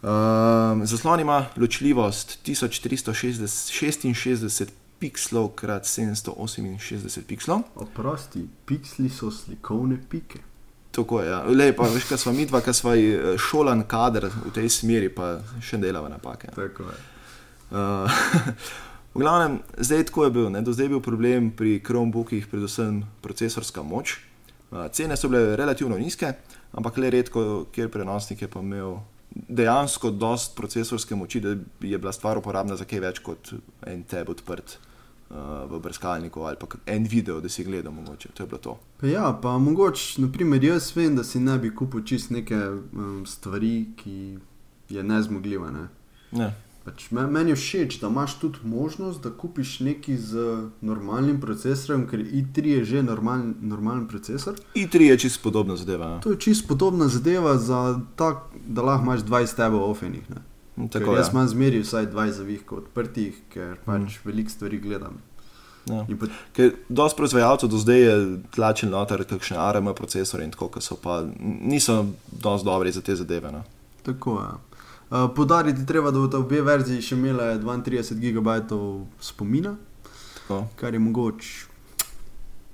[0.02, 4.68] Um, zaslon ima ločljivost 1366
[5.00, 7.60] pixelov krat 768 pixelov.
[7.74, 10.38] Oprosti, piksli so slikovne pike.
[10.96, 11.30] Tako je.
[11.30, 11.42] Ja.
[11.44, 15.10] Lej, pa, veš, kaj smo mi dva, ki smo eh, šolan kader v tej smeri,
[15.12, 16.48] pa še delava napake.
[16.56, 16.96] Tako je.
[17.66, 18.20] Uh,
[19.16, 20.48] v glavnem, zdaj tako je bil.
[20.54, 20.62] Ne?
[20.64, 24.16] Do zdaj je bil problem pri Chromebookih, predvsem procesorska moč.
[24.70, 26.32] Uh, cene so bile relativno nizke,
[26.72, 28.96] ampak le redko, kjer prenosnik je pa imel
[29.36, 31.52] dejansko dost procesorske moči, da
[31.84, 33.52] je bila stvar uporabna za kaj več kot
[33.84, 34.78] en tab odprt.
[35.28, 35.36] Uh,
[35.68, 38.78] v brskalniku ali pa en video, da si gledal, mogoče to je bilo to.
[38.96, 43.26] Pa ja, pa mogoče, naprimer, jaz vem, da si ne bi kupil čist neke um,
[43.26, 44.38] stvari, ki
[44.88, 45.70] je nezmogljiva.
[45.70, 45.88] Ne?
[46.32, 46.52] Ne.
[46.84, 50.46] Pač me- Meni je všeč, da imaš tudi možnost, da kupiš nekaj z
[50.80, 54.54] normalnim procesorjem, ker i3 je že normalen, normalen procesor.
[54.76, 56.08] I3 je čisto podobna zadeva.
[56.08, 56.20] ne.
[56.20, 57.82] To je čisto podobna zadeva, za
[58.16, 60.30] tak, da lahko imaš 20 tebov ofenih.
[60.30, 60.36] ne.
[60.76, 61.16] Tako Ker je.
[61.16, 64.20] jaz imam zmeri vsaj 20 zavihkov odprtih, ker pač Mm.
[64.24, 65.16] veliko stvari gledam.
[65.86, 66.04] Ja.
[66.20, 68.14] Pot, Ker dosti proizvajalcev do zdaj je
[68.50, 73.16] tlačil noter kakšne ARM procesore in tako, ki so pa niso dosti dobri za te
[73.16, 73.52] zadeve.
[73.52, 73.62] No.
[74.02, 74.48] tako je.
[75.08, 78.48] Uh, Podariti treba, da bodo obe verziji še imele 32 GB
[79.20, 79.76] spomina,
[80.38, 80.66] Tako.
[80.76, 81.66] kar je mogoče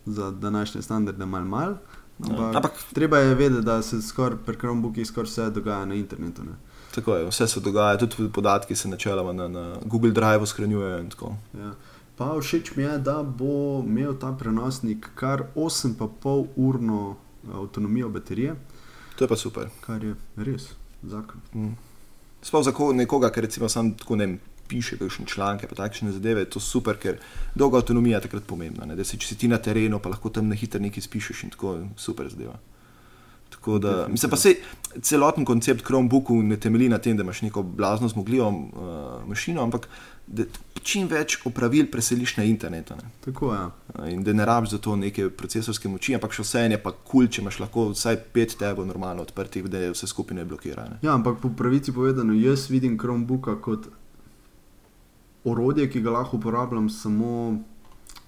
[0.06, 1.74] za današnje standarde mal mal.
[2.20, 2.50] Ampak, Ja.
[2.54, 6.42] Ampak treba je vedeti, da se skoraj pri Chromebookih skoraj vse dogaja na internetu.
[6.42, 6.52] Ne?
[6.92, 11.04] Tako je, vse se dogaja, tudi podatki se načeloma na, na Google Drive shranjujejo.
[11.54, 11.72] Ja.
[12.16, 17.16] Pa všeč mi je, da bo imel ta prenosnik kar 8,5 urno
[17.52, 18.54] avtonomijo baterije,
[19.16, 19.68] To je pa super.
[19.80, 20.62] kar je res
[21.02, 21.40] zakon.
[21.54, 21.74] Mm.
[22.42, 26.12] Sploh za ko- nekoga, ki recimo sam tako ne vem, piše kakšne članke, pa takšne
[26.12, 27.18] zadeve, je to super, ker
[27.54, 28.84] dolga avtonomija je takrat pomembna.
[28.84, 28.96] Ne?
[28.96, 31.50] Da si, če si ti na terenu, pa lahko tam na hitro nekaj spišeš in
[31.50, 32.56] tako super zadeva.
[33.52, 34.54] Tako da, mislim pa se
[35.00, 39.88] celoten koncept Chromebooku ne temelji na tem, da imaš neko blazno zmogljivo uh, mašino, ampak
[40.26, 40.44] da
[40.82, 42.90] čim več opravil preseliš na internet.
[42.90, 43.10] Ne?
[43.24, 43.60] Tako je.
[43.94, 46.92] Uh, In da ne rabiš za to neke procesorske moči, ampak še vse je pa
[46.92, 50.44] kul, cool, če imaš lahko vsaj pet tebov normalno odprtih, da je vse skupaj ne
[50.44, 50.88] blokira.
[50.88, 51.00] Ne?
[51.02, 53.90] Ja, ampak po pravici povedano, jaz vidim Chromebooka kot
[55.44, 57.58] orodje, ki ga lahko uporabljam samo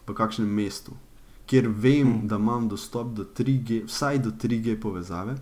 [0.07, 0.93] v kakšnem mestu,
[1.47, 2.13] kjer vem, Mm.
[2.15, 2.29] mm.
[2.29, 5.35] da imam dostop do 3G, vsaj do 3G povezave,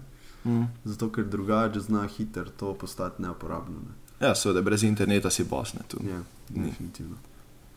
[0.45, 0.65] Mm.
[0.85, 3.79] zato ker drugače zna hiter to postati neuporabno.
[3.81, 3.95] Ne.
[4.21, 5.99] Ja, seveda, brez interneta si bosne tu.
[6.05, 6.65] Ja, Ni.
[6.65, 7.17] definitivno.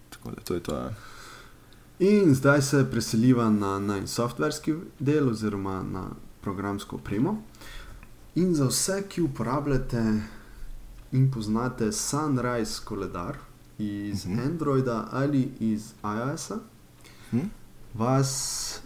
[0.09, 0.75] Tako da to je to.
[0.75, 0.89] Ja.
[2.01, 6.09] In zdaj se preseliva na najn softverski del oziroma na
[6.41, 7.41] programsko opremo.
[8.35, 10.21] In za vse, ki uporabljate
[11.11, 13.37] in poznate Sunrise koledar
[13.79, 14.33] iz Mhm.
[14.33, 14.43] mhm.
[14.43, 16.57] Androida ali iz iOS-a,
[17.31, 17.39] Hm?
[17.97, 18.31] Vas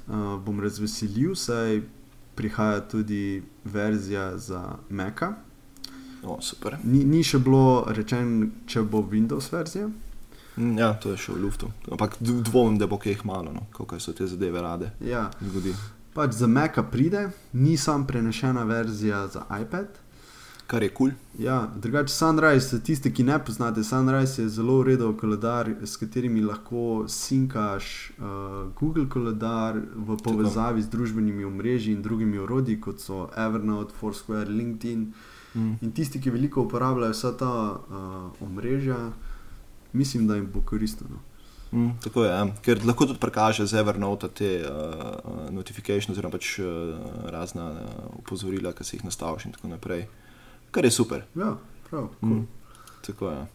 [0.08, 1.82] uh, bom razveselil, saj
[2.36, 5.34] prihaja tudi verzija za Maca.
[6.24, 6.78] O, super.
[6.84, 9.88] Ni, ni še bilo rečeno, če bo Windows verzija.
[10.58, 11.70] Mm, Ja, to je še v luftu.
[11.92, 14.92] Ampak dvomim, da bo kaj jih malo, no, kako so te zadeve rade.
[15.00, 15.72] Ja, Zgodi.
[16.14, 19.88] pač za Maca pride, ni sam prenešena verzija za iPad.
[20.70, 21.10] Kar je kul.
[21.10, 21.46] Cool.
[21.46, 26.42] Ja, drugače Sunrise, za tiste, ki ne poznate, Sunrise je zelo urejen koledar, s katerimi
[26.46, 28.26] lahko sinkaš uh,
[28.80, 35.08] Google koledar v povezavi z družbenimi omrežji in drugimi orodji, kot so Evernote, Foursquare, LinkedIn.
[35.56, 35.74] Mm.
[35.82, 39.00] In tisti, ki veliko uporabljajo vsa ta uh, omrežja,
[39.94, 41.08] mislim, da jim bo koristno.
[41.72, 42.46] Mm, tako je, ja.
[42.62, 46.98] ker lahko tudi prekaže z Evernote te uh, notifikacije, oziroma pač uh,
[47.34, 50.06] razna uh, opozorila, ki si jih nastaviš in tako naprej.
[50.72, 51.24] Kar je super.
[51.36, 51.56] Ja,
[51.90, 52.10] prav.
[52.22, 52.30] Mm.
[52.30, 52.42] Cool.
[53.06, 53.46] Tako je.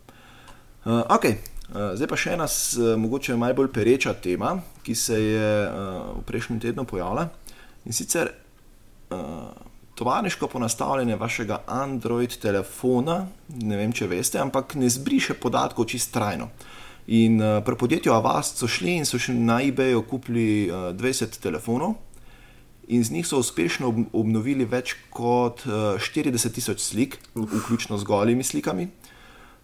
[0.85, 1.37] Uh, okay.
[1.73, 6.19] uh, zdaj pa še ena, uh, mogoče malo bolj pereča tema, ki se je uh,
[6.19, 7.29] v prejšnjem tednu pojavila.
[7.85, 8.33] In sicer
[9.15, 9.19] uh,
[9.95, 13.27] tovariško ponastavljanje vašega Android telefona,
[13.63, 16.51] ne vem, če veste, ampak ne zbriše podatkov čist trajno.
[17.07, 21.39] In uh, pri podjetju Avast so šli in so še na eBayu kupili uh, 20
[21.41, 21.97] telefonov.
[22.89, 28.05] In z njih so uspešno ob- obnovili več kot uh, 40 tisoč slik, vključno z
[28.05, 28.89] golimi slikami,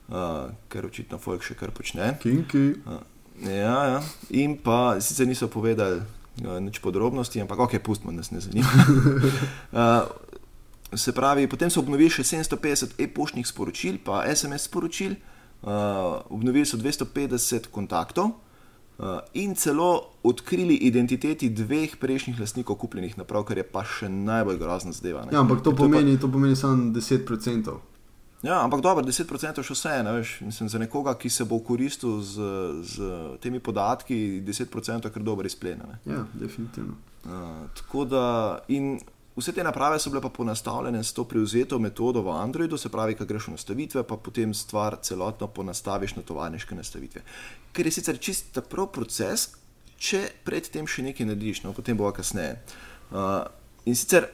[0.08, 2.14] uh, ker očitno Folk še kar počne.
[2.22, 2.80] Kinki.
[2.86, 3.02] Uh,
[3.44, 4.00] ja, ja.
[4.30, 8.68] In pa sicer niso povedali uh, nič podrobnosti, ampak ok, pustimo, nas ne zanima.
[9.72, 10.08] uh,
[10.94, 15.14] se pravi, potem so obnovili še 750 e-poštnih sporočil, pa SMS sporočil,
[15.62, 18.32] uh, obnovili so 250 kontaktov.
[19.00, 19.86] Uh, in celo
[20.22, 25.22] odkrili identiteti dveh prejšnjih lastnikov kupljenih naprav, kar je pa še najbolj grozna zadeva.
[25.22, 25.32] ne.
[25.32, 27.78] Ja, ampak to Ker je pa- pomeni, to pomeni samo 10%.
[28.42, 30.40] Ja, ampak dobro, 10% še vse, ne veš.
[30.42, 32.36] Mislim, za nekoga, ki se bo koristil z,
[32.82, 32.96] z
[33.38, 34.68] temi podatki, 10%
[35.00, 35.80] je kar dober izplen.
[35.80, 35.96] ne.
[36.06, 36.92] Ja, definitivno.
[37.22, 37.32] Uh,
[37.74, 38.24] tako da,
[38.68, 38.98] in
[39.36, 43.14] vse te naprave so bile pa ponastavljene s to prevzeto metodo v Androidu, se pravi,
[43.14, 47.22] ko greš v nastavitve, pa potem stvar celotno ponastaviš na tovarniške nastavitve.
[47.72, 49.50] Ker je sicer čist prav proces,
[50.00, 52.58] če predtem še nekaj narediš, no potem bo kasneje.
[53.10, 53.44] Uh,
[53.84, 54.28] in sicer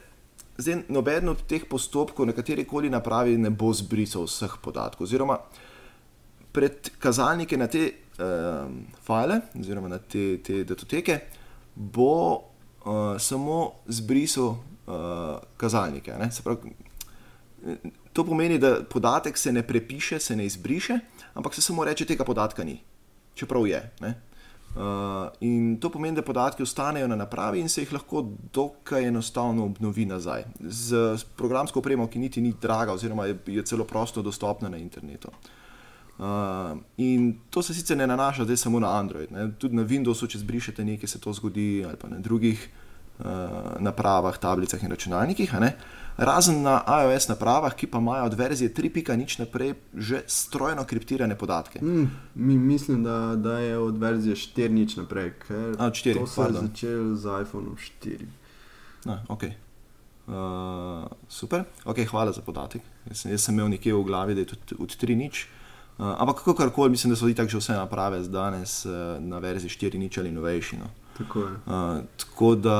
[0.57, 5.37] zdaj noben od teh postopkov na kateri koli napravi ne bo zbrisal vseh podatkov, oziroma
[6.51, 7.83] pred kazalnike na te
[8.17, 8.65] uh,
[9.05, 11.19] file, oziroma na te, te datoteke,
[11.75, 12.46] bo
[12.87, 14.57] uh, samo zbrisal uh,
[15.57, 16.13] kazalnike.
[16.43, 16.71] Pravi,
[18.13, 20.99] to pomeni, da podatek se ne prepiše, se ne izbriše,
[21.33, 22.79] ampak se samo reče, tega podatka ni,
[23.35, 23.81] čeprav je.
[24.01, 24.13] Ne?
[24.77, 24.83] Uh,
[25.41, 30.05] in to pomeni, da podatki ostanejo na napravi in se jih lahko dokaj enostavno obnovi
[30.05, 30.43] nazaj.
[30.59, 35.27] Z programsko opremo, ki niti ni draga, oziroma je, je celo prosto dostopna na internetu.
[35.27, 35.66] Uh,
[36.97, 39.51] in to se sicer ne nanaša zdaj samo na Android, ne?
[39.59, 42.87] tudi na Windowsu, če zbrišete nekaj, se to zgodi, ali pa na drugih uh,
[43.19, 43.25] uh,
[43.79, 45.53] napravah, tablicah in računalnikih,
[46.17, 51.79] razen na iOS napravah, ki pa imajo od verzije 3.0 naprej že strojno kriptirane podatke.
[51.81, 56.51] Mm, mi, mislim, da, da je od verzije 4.0 naprej, ker A, 4, to so
[56.51, 58.25] začeli z iPhone 4.
[59.05, 59.51] A, okay.
[60.27, 62.81] Uh, super, okay, hvala za podatek.
[63.07, 65.29] Jaz jaz sem imel nekje v glavi, da je to od 3.0.
[65.29, 65.66] Uh,
[65.97, 70.19] ampak kako koli, mislim, da so tako že vse naprave danes uh, na verziji 4.0
[70.19, 70.77] ali novejši.
[70.77, 70.85] No.
[71.17, 72.79] Tako, uh, tako da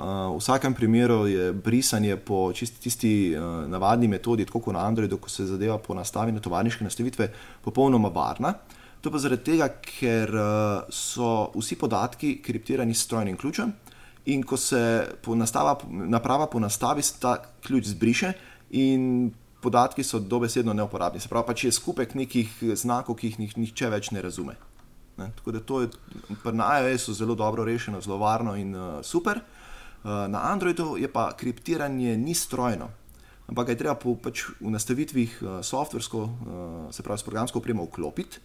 [0.00, 4.86] uh, v vsakem primeru je brisanje po čisti tisti uh, navadni metodi, tako kot na
[4.86, 7.32] Androidu, ko se zadeva po nastavi tovarniške nastavitve,
[7.64, 8.54] popolnoma varna.
[9.00, 13.72] To pa zaradi tega, ker uh, so vsi podatki kriptirani s strojnim ključem
[14.28, 18.32] in ko se po nastava, naprava ponastavi, se ta ključ zbriše
[18.70, 21.20] in podatki so dobesedno neuporabni.
[21.20, 24.54] Se pravi, pa če je skupek nekih znakov, ki jih nihče več ne razume.
[25.18, 25.32] Ne?
[25.36, 25.88] Tako da to je
[26.52, 29.40] na iOS-u zelo dobro rešeno, zelo varno in uh, super.
[29.40, 32.88] Uh, na Androidu je pa kriptiranje ni strojno,
[33.48, 36.28] ampak ga je treba po, pač v nastavitvih uh, softversko,
[36.94, 38.38] se pravi s programsko opremo, vklopiti.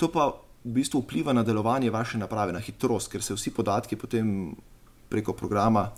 [0.00, 0.30] To pa
[0.64, 4.54] v bistvu vpliva na delovanje vaše naprave, na hitrost, ker se vsi podatki potem
[5.08, 5.90] preko programa.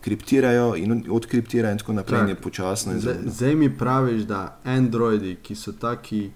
[0.00, 2.92] Kriptirajo in odkriptirajo, in tako naprej, je počasno.
[3.26, 6.30] Zdaj mi praviš, da Androidi, ki so taki,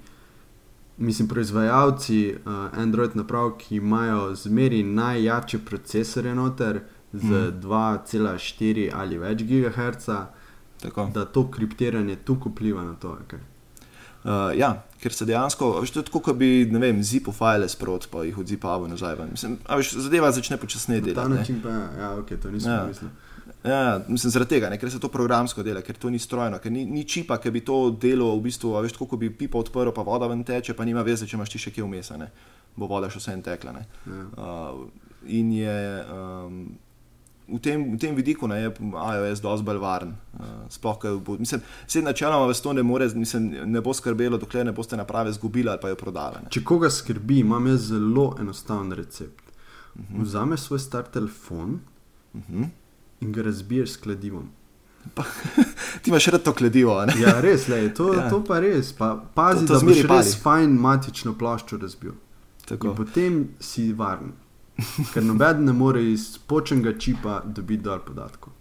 [0.97, 6.81] mislim, proizvajalci uh, Android naprav, ki imajo zmeri najjačje procesore noter
[7.13, 7.61] z mm.
[7.63, 10.09] 2,4 ali več GHz,
[10.83, 11.11] Tako.
[11.15, 13.19] da to kriptiranje tukaj vpliva na to.
[13.27, 13.39] Okay.
[14.27, 17.69] Uh, ja, ker se dejansko, veš, to je tako, kot bi, ne vem, zipo file
[17.71, 19.21] sprot, pa jih odzipavo nazaj.
[19.31, 21.31] Mislim, veš, zadeva začne počasneje delati.
[21.31, 22.81] Na ta način pa, ja, ok, to nisem ja.
[22.89, 23.11] mislil.
[23.67, 26.73] Ja, mislim, zaradi tega, ne, ker se to programsko dela, ker to ni strojno, ker
[26.73, 29.91] ni, ni čipa, ki bi to delo v bistvu, veš, tako kot bi pipa odprl,
[29.97, 32.13] pa voda ven teče, pa nima veze, če imaš ti še kje vmes,
[32.77, 33.79] bo voda še vse en tekla.
[33.81, 34.27] Ja.
[34.37, 34.85] Uh,
[35.33, 35.79] in je
[36.13, 36.61] um,
[37.49, 40.15] v, tem, v tem vidiku ne, je iOS dosti bolj varen.
[40.37, 44.69] Uh, sploh, bo, mislim, se načeloma vas to ne, more, mislim, ne bo skrbelo, dokler
[44.69, 46.47] ne boste naprave zgubili ali pa jo prodali.
[46.53, 49.43] Če koga skrbi, imam jaz zelo enostaven recept.
[49.97, 50.15] Uh mhm.
[50.15, 50.25] -huh.
[50.25, 51.81] Vzame svoj star telefon.
[52.35, 52.63] Uh mhm.
[52.63, 52.75] -huh
[53.21, 54.51] in ga razbiješ s kladivom.
[55.15, 55.23] Pa,
[56.03, 56.99] ti imaš še to kladivo.
[57.21, 58.29] ja, res, le, to, ja.
[58.31, 58.93] to pa res.
[58.97, 62.17] Pa, pazi, to, to da si res fajn matično ploščo razbil.
[62.67, 64.35] Potem si varen.
[65.13, 68.53] Ker noben ne more iz počnega čipa dobiti dol podatkov.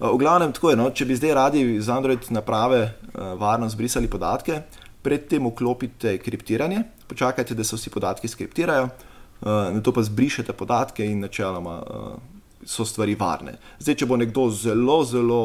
[0.00, 0.76] V glavnem, tako je.
[0.78, 0.90] No?
[0.94, 4.62] Če bi zdaj radi z Android naprave uh, varno zbrisali podatke,
[5.04, 11.04] predtem vklopite kriptiranje, počakajte, da se vsi podatki skriptirajo, uh, na to pa zbrišete podatke
[11.04, 11.80] in načeloma.
[11.82, 12.29] Uh,
[12.64, 13.56] so stvari varne.
[13.78, 15.40] Zdaj, če bo nekdo zelo, zelo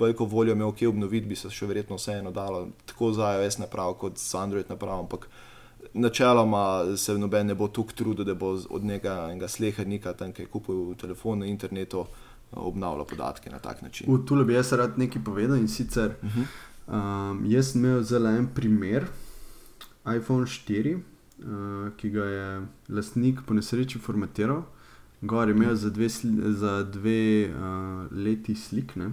[0.00, 3.96] veliko voljo imel, ki obnoviti, bi se še verjetno vseeno dalo, tako za iOS napravo,
[3.98, 5.00] kot za Android napravo.
[5.02, 5.28] Ampak
[5.94, 10.46] načeloma se noben ne bo tukaj trudil, da bo od njega enega slehernika, tam, ki
[10.46, 12.06] je kupil telefon na internetu,
[12.52, 14.08] obnavljal podatke na tak način.
[14.26, 16.14] Tu bi jaz rad nekaj povedal in sicer.
[16.22, 16.46] Uh -huh.
[16.86, 19.06] um, jaz sem imel zelo en primer,
[20.16, 24.62] iPhone 4, uh, ki ga je lastnik po nesreči formatiral.
[25.20, 26.08] Gor imel za dve,
[26.54, 28.92] za dve uh, leti slik.
[28.96, 29.12] Uh mhm.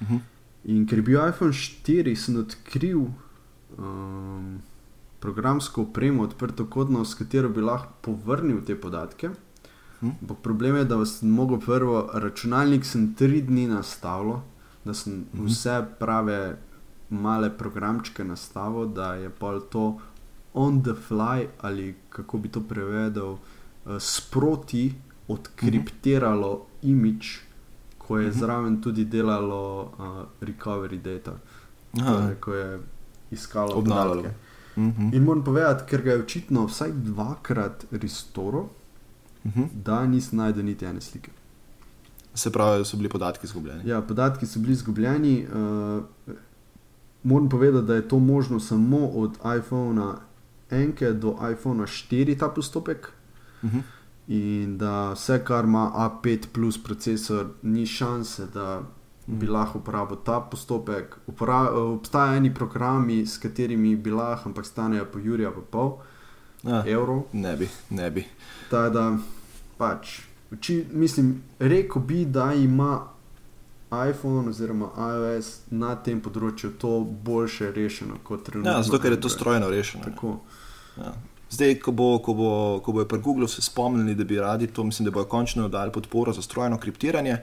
[0.00, 0.18] -huh.
[0.64, 3.06] In ker je bil iPhone 4, sem odkril
[3.78, 4.60] um,
[5.20, 9.28] programsko opremo, odprto kodno, s katero bi lahko povrnil te podatke.
[9.28, 9.34] Uh
[10.00, 10.12] mhm.
[10.26, 10.34] -huh.
[10.42, 14.36] Problem je, da sem mogel prvo računalnik sem tri dni nastavil,
[14.84, 15.42] da sem uh mhm.
[15.42, 15.46] -huh.
[15.46, 16.56] vse prave
[17.10, 19.98] male programčke nastavil, da je pa to
[20.54, 23.38] on the fly ali kako bi to prevedel, uh,
[23.98, 24.94] sproti
[25.32, 26.90] odkriptiralo uh -huh.
[26.90, 27.40] imič,
[27.98, 28.38] ko je uh -huh.
[28.38, 31.32] zraven tudi delalo uh, recovery data,
[31.96, 32.80] torej, ko je
[33.30, 34.20] iskalo obnavljalo.
[34.76, 35.02] Uh mhm.
[35.02, 35.14] -huh.
[35.14, 38.68] In moram povedati, ker ga je očitno vsaj dvakrat restoro, uh
[39.44, 39.60] mhm.
[39.60, 39.68] -huh.
[39.84, 41.30] da nisem najdel niti ene slike.
[42.34, 43.88] Se pravi, so bili podatki izgubljeni.
[43.88, 45.46] Ja, podatki so bili izgubljeni.
[45.46, 46.02] Uh,
[47.22, 50.14] moram povedati, da je to možno samo od iPhona
[50.70, 53.12] 1 do iPhona 4, ta postopek.
[53.62, 53.80] Uh -huh.
[54.28, 58.82] In da vse, kar ima A5 plus procesor, ni šanse, da
[59.26, 59.52] bi Mhm.
[59.52, 61.04] lahko uporabil ta postopek.
[61.26, 65.92] Upora obstajajo eni programi, s katerimi bi lahko, ampak stanejo po Jurija pa pol
[66.62, 67.22] Ja, evrov.
[67.32, 68.24] ne bi, ne bi.
[68.70, 69.18] Tako da,
[69.78, 71.30] pač, uči, mislim,
[71.60, 73.00] rekel bi, da ima
[74.08, 78.70] iPhone oziroma iOS na tem področju to boljše rešeno kot trenutno.
[78.70, 80.04] Ja, zato ker je to strojno rešeno.
[80.04, 80.40] Tako.
[80.96, 81.12] Ja.
[81.50, 82.50] Zdaj, ko bo, ko bo,
[82.84, 85.92] ko bo pri Googlu se spomnili, da bi radi to, mislim, da bojo končno dali
[85.92, 87.38] podporo za strojno kriptiranje.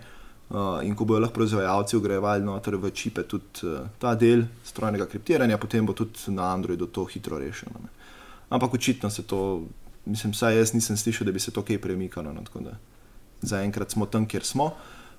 [0.49, 5.05] Uh, in ko bodo lahko proizvajalci ugrajevali noter v čipe tudi uh, ta del strojnega
[5.11, 7.81] kriptiranja, potem bo tudi na Androidu to hitro rešeno.
[7.83, 7.89] Ne.
[8.49, 9.65] Ampak očitno se to,
[10.05, 12.31] mislim, vsaj jaz nisem slišal, da bi se to kaj premikalo.
[12.31, 12.41] No,
[13.41, 14.71] zaenkrat smo tam, kjer smo.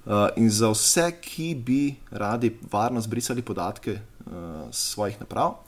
[0.06, 4.32] Uh, in za vse, ki bi radi varno zbrisali podatke uh,
[4.72, 5.58] svojih naprav,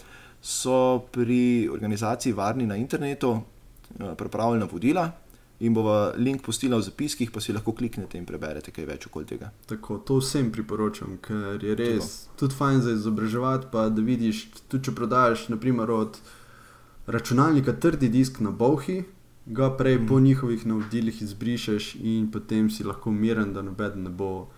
[0.43, 3.43] so pri organizaciji Varni na internetu uh,
[4.17, 5.11] pripravljena vodila
[5.61, 9.27] in bo link postila v zapiskih, pa si lahko kliknete in preberete kaj več okoli
[9.29, 9.51] tega.
[9.69, 13.69] Tako, to vsem priporočam, ker je res tudi fajn za izobraževati.
[13.73, 16.17] Pa da vidiš, tudi če prodajaš, naprimer, od
[17.13, 19.03] računalnika trdi disk na Bohi,
[19.47, 20.09] ga prej mm.
[20.09, 24.49] po njihovih navodilih izbrišeš in potem si lahko miren, da noben ne bo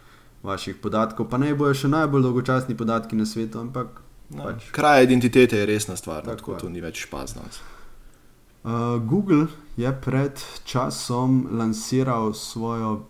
[0.47, 1.27] vaših podatkov.
[1.31, 4.03] Pa naj bojo še najbolj dolgočasni podatki na svetu, ampak
[4.35, 4.71] No, Pač.
[4.71, 7.43] Kraj identitete je resna stvar, no, Tako tako to ni več špazno.
[8.63, 13.05] Uh, Google je pred časom lansiral svojo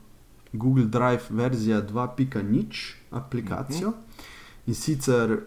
[0.53, 4.27] Google Drive verzijo 2.0 aplikacijo uh -huh.
[4.67, 5.41] in sicer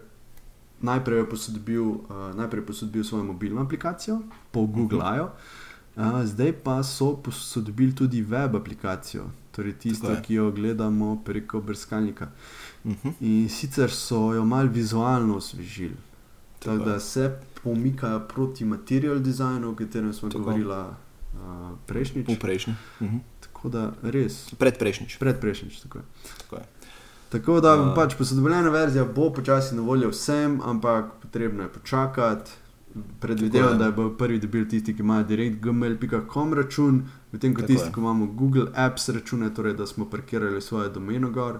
[0.80, 5.28] najprej je posodobil, uh, najprej posodobil svojo mobilno aplikacijo po Google uh -huh.
[5.96, 12.24] uh, zdaj pa so posodobili tudi web aplikacijo, torej tisto, ki jo gledamo preko brskalnika.
[12.24, 13.12] Uh -huh.
[13.20, 15.96] In sicer so jo malo vizualno osvežili.
[16.58, 17.30] Tako da se
[17.62, 20.44] pomikajo proti material designu, o katerem smo Tako.
[20.44, 20.86] govorili uh,
[21.86, 22.26] prejšnjič.
[22.40, 22.74] Prejšnji.
[23.00, 23.18] Uh -huh.
[23.40, 25.18] Tako da res, Predprejšnjič.
[25.18, 25.80] predprejšnjič.
[25.80, 26.04] Tako, je.
[26.38, 26.62] Tako je.
[27.28, 27.92] tako da Ja.
[27.96, 32.50] pač posodobljena verzija bo počasi na voljo vsem, ampak potrebno je počakati.
[33.20, 38.00] Predvidevam, da bodo prvi dobili tisti, ki imajo direkt gmail.com račun, medtem ko tisti, ki
[38.00, 41.58] imamo Google Apps račune, torej da smo parkirali svojo domeno gor,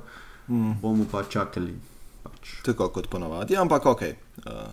[0.48, 0.78] Mm.
[0.80, 1.74] bomo pa čakali.
[2.22, 2.61] Pač.
[2.62, 4.02] Tako kot ponavadi, ampak ok.
[4.46, 4.70] Uh,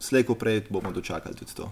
[0.00, 1.68] Slej ko prej bomo dočakali tudi to.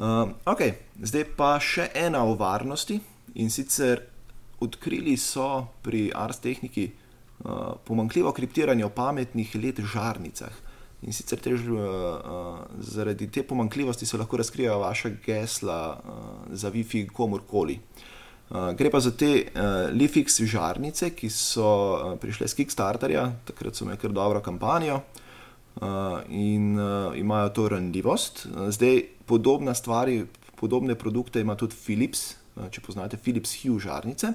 [0.00, 0.60] Uh, ok,
[1.04, 2.96] zdaj pa še ena o varnosti
[3.36, 4.00] in sicer
[4.64, 10.52] odkrili so pri Ars Techniki uh, pomankljivo kriptiranje v pametnih LED žarnicah.
[11.04, 16.72] In sicer te, uh, uh, zaradi te pomankljivosti se lahko razkrijejo vaša gesla uh, za
[16.72, 17.76] WiFi komorkoli.
[17.76, 18.08] Uh,
[18.50, 23.84] gre pa za te uh, Lifix žarnice, ki so uh, prišle z Kickstarterja, takrat so
[23.86, 28.46] imeli kar dobro kampanjo uh, in uh, imajo to ranljivost.
[28.74, 30.10] Zdaj podobna stvar,
[30.58, 34.34] podobne produkte ima tudi Philips, uh, če poznate Philips Hue žarnice.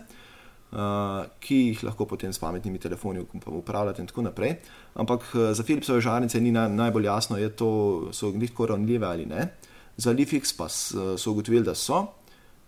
[0.76, 4.58] Uh, ki jih lahko potem s pametnimi telefoni up- upravljate, in tako naprej.
[4.96, 7.70] Ampak uh, za Philipsove žarnice ni na, najbolj jasno, to,
[8.12, 9.54] so njihko ranljive ali ne.
[9.98, 12.06] Za Lifix pa so ugotovili, da so.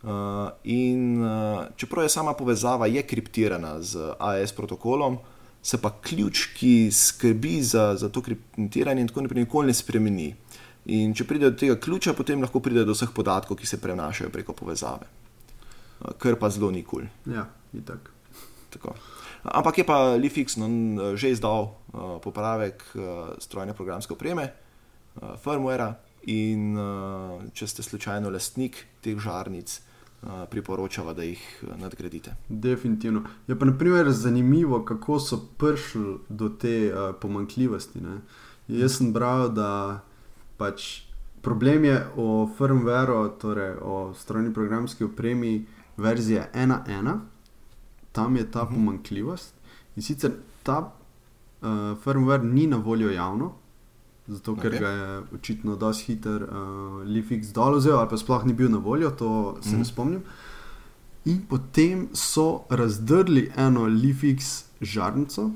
[0.03, 5.17] Uh, in uh, čeprav je sama povezava je kriptirana z AES protokolom,
[5.61, 10.27] se pa ključ, ki skrbi za, za to kriptiranje, in tako naprej, nikoli ne spremeni.
[10.93, 14.29] In če pride do tega ključa, potem lahko pride do vseh podatkov, ki se prenašajo
[14.29, 15.09] preko povezave.
[15.99, 17.09] Uh, kar pa zelo nikul.
[17.25, 18.13] Ja, itak.
[18.77, 18.93] Tako.
[19.47, 20.69] Ampak je pa Lifix no,
[21.17, 24.51] že izdal uh, popravek uh, strojne programske opreme,
[25.17, 25.95] uh, firmware.
[26.27, 29.86] In uh, če ste slučajno lastnik teh žarnic, uh,
[30.49, 32.35] priporočava, da jih nadgradite.
[32.49, 33.23] Definitivno.
[33.47, 38.01] Je pa naprimer zanimivo, kako so prišli do te uh, pomankljivosti.
[38.01, 38.17] Ne?
[38.67, 40.01] Jaz sem bral, da
[40.57, 41.07] pač
[41.41, 45.65] problem je o firmwareu, torej o strojni programski opremi
[45.97, 47.19] verzije 1.1,
[48.11, 48.73] tam je ta uh -huh.
[48.73, 49.53] pomankljivost.
[49.95, 50.31] In sicer
[50.63, 53.53] ta uh, firmware ni na voljo javno.
[54.27, 54.79] Zato, ker okay.
[54.79, 58.77] ga je očitno dosti hiter uh, Lifix dol vzel, ali pa sploh ni bil na
[58.77, 59.71] voljo, to se mm.
[59.71, 59.79] Mhm.
[59.79, 60.21] ne spomnim.
[61.25, 65.51] In potem so razdrli eno Lifix žarnico,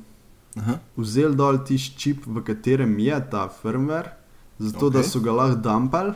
[0.56, 4.12] Aha, vzeli dol tisti čip, v katerem je ta firmware,
[4.60, 4.94] zato okay.
[4.94, 6.14] da so ga lahko dampali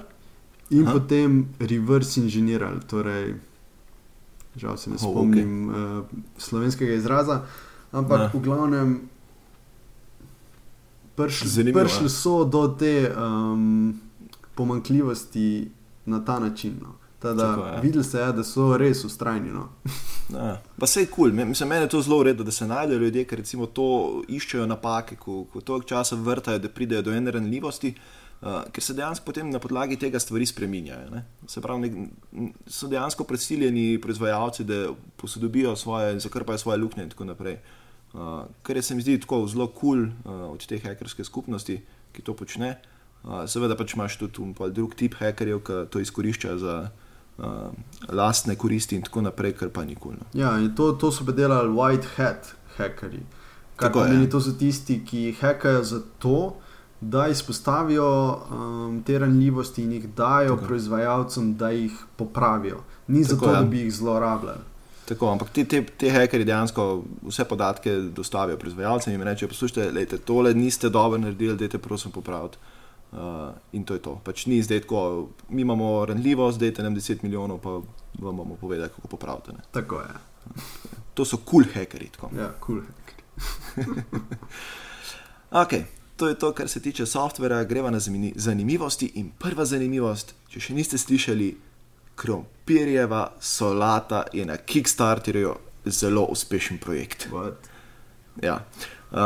[0.69, 0.93] in Aha.
[0.93, 2.79] Potem reverse inženirali.
[2.87, 3.35] Torej,
[4.55, 5.99] žal se ne Oh, spomnim okay.
[5.99, 6.05] uh,
[6.37, 7.43] slovenskega izraza,
[7.91, 8.29] ampak ja.
[8.33, 9.09] v glavnem.
[11.15, 12.09] Prišli, prišli ja.
[12.09, 13.99] so do te um,
[14.55, 15.71] pomankljivosti
[16.05, 16.75] na ta način.
[16.81, 16.95] No.
[17.19, 17.81] Tako Tada, je.
[17.81, 19.49] videli se je, da so res ustrajni.
[19.49, 19.69] No.
[20.33, 21.45] Ja, pa vse je kul, cool.
[21.45, 25.15] mislim, meni je to zelo redo, da se najdejo ljudje, ki recimo to iščejo napake,
[25.15, 27.91] ko, ko toliko časa vrtajo, da pridejo do ene ranljivosti,
[28.41, 31.11] uh, ker se dejansko potem na podlagi tega stvari spreminjajo.
[31.13, 31.21] Ne?
[31.47, 37.29] Se pravi, nek, so dejansko prisiljeni proizvajalci, da posodobijo svoje, zakrpajo svoje luknje in tako
[37.29, 37.53] naprej.
[37.53, 37.84] Uh,
[38.61, 42.21] kar je se mi zdi tako zelo kul cool, uh, od te hekerske skupnosti, ki
[42.21, 42.75] to počne.
[43.23, 46.75] Uh, seveda pač imaš tudi um, drug tip hekerjev, ki to izkoriščajo za
[47.37, 47.71] uh,
[48.09, 50.19] lastne koristi in tako naprej, kar pa nikoli.
[50.21, 50.29] No.
[50.33, 53.25] Ja, in to, to so pa delali white hat hackerji.
[53.75, 56.55] Kar pomeni, to so tisti, ki hekajo za to,
[57.01, 58.07] da izpostavijo
[58.51, 60.67] um, te ranljivosti in jih dajo tako.
[60.67, 62.83] proizvajalcem, da jih popravijo.
[63.07, 63.59] Ni zato, ja.
[63.59, 64.74] da bi jih zlorabljali.
[65.05, 70.53] Tako, ampak ti te, te hackerji dejansko vse podatke dostavijo proizvajalcem in rečejo: Poslušajte, tole
[70.53, 72.57] niste dobro naredili, dajte prosim popraviti.
[73.11, 74.17] Uh, in to je to.
[74.23, 77.69] Pač ni zdaj tako, mi imamo ranljivost, zdaj te nam 10 milijonov, pa
[78.19, 79.53] vam bomo povedali, kako popraviti.
[79.53, 79.63] Ne?
[79.71, 80.07] Tako je.
[81.13, 82.09] To so kul cool hackerji.
[82.35, 84.03] Ja, kul cool hackerji.
[85.63, 85.73] ok,
[86.17, 87.99] to je to, kar se tiče softvera, greva na
[88.35, 89.11] zanimivosti.
[89.15, 91.53] In prva zanimivost, če še niste slišali,
[92.15, 95.55] krompirjeva solata je na Kickstarterju
[95.85, 97.27] zelo uspešen projekt.
[98.41, 98.59] Ja.
[99.11, 99.19] Uh,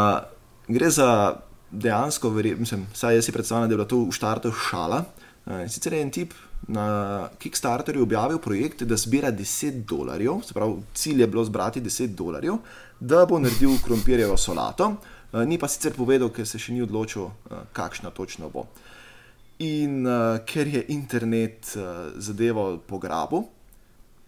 [0.68, 1.36] gre za
[1.72, 5.04] dejansko, mislim, saj jaz si predstavljam, da je bila to v štartu šala.
[5.46, 6.34] Uh, sicer je en tip
[6.68, 12.16] na Kickstarterju objavil projekt, da zbira 10 dolarjev, se pravi, cilj je bilo zbrati 10
[12.16, 12.58] dolarjev,
[13.00, 14.96] da bo naredil krompirjevo solato.
[15.32, 18.66] Uh, ni pa sicer povedal, ker se še ni odločil, uh, kakšna točno bo.
[19.60, 23.44] In uh, ker je internet uh, zadevo pograbil,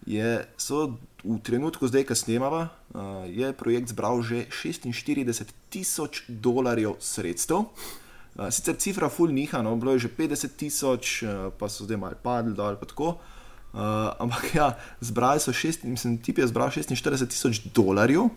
[0.04, 7.00] je, so v trenutku, zdaj, ko snemava, uh, je projekt zbral že 46 tisoč dolarjev
[7.00, 7.70] sredstev.
[8.36, 11.96] Uh, sicer cifra ful niha, no, bilo je že 50 tisoč, uh, pa so zdaj
[11.96, 12.76] malo padli dol.
[12.76, 18.28] Uh, ampak ja, zbrali so šest, mislim, tip je zbral 46 tisoč dolarjev.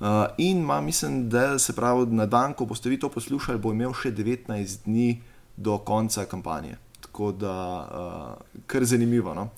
[0.00, 3.70] Uh, in ima, mislim, da se pravi, na dan, ko boste vi to poslušali, bo
[3.70, 5.20] imel še 19 dni
[5.60, 6.76] do konca kampanje.
[7.00, 9.34] Tako da, uh, kar zanimivo.
[9.34, 9.48] No?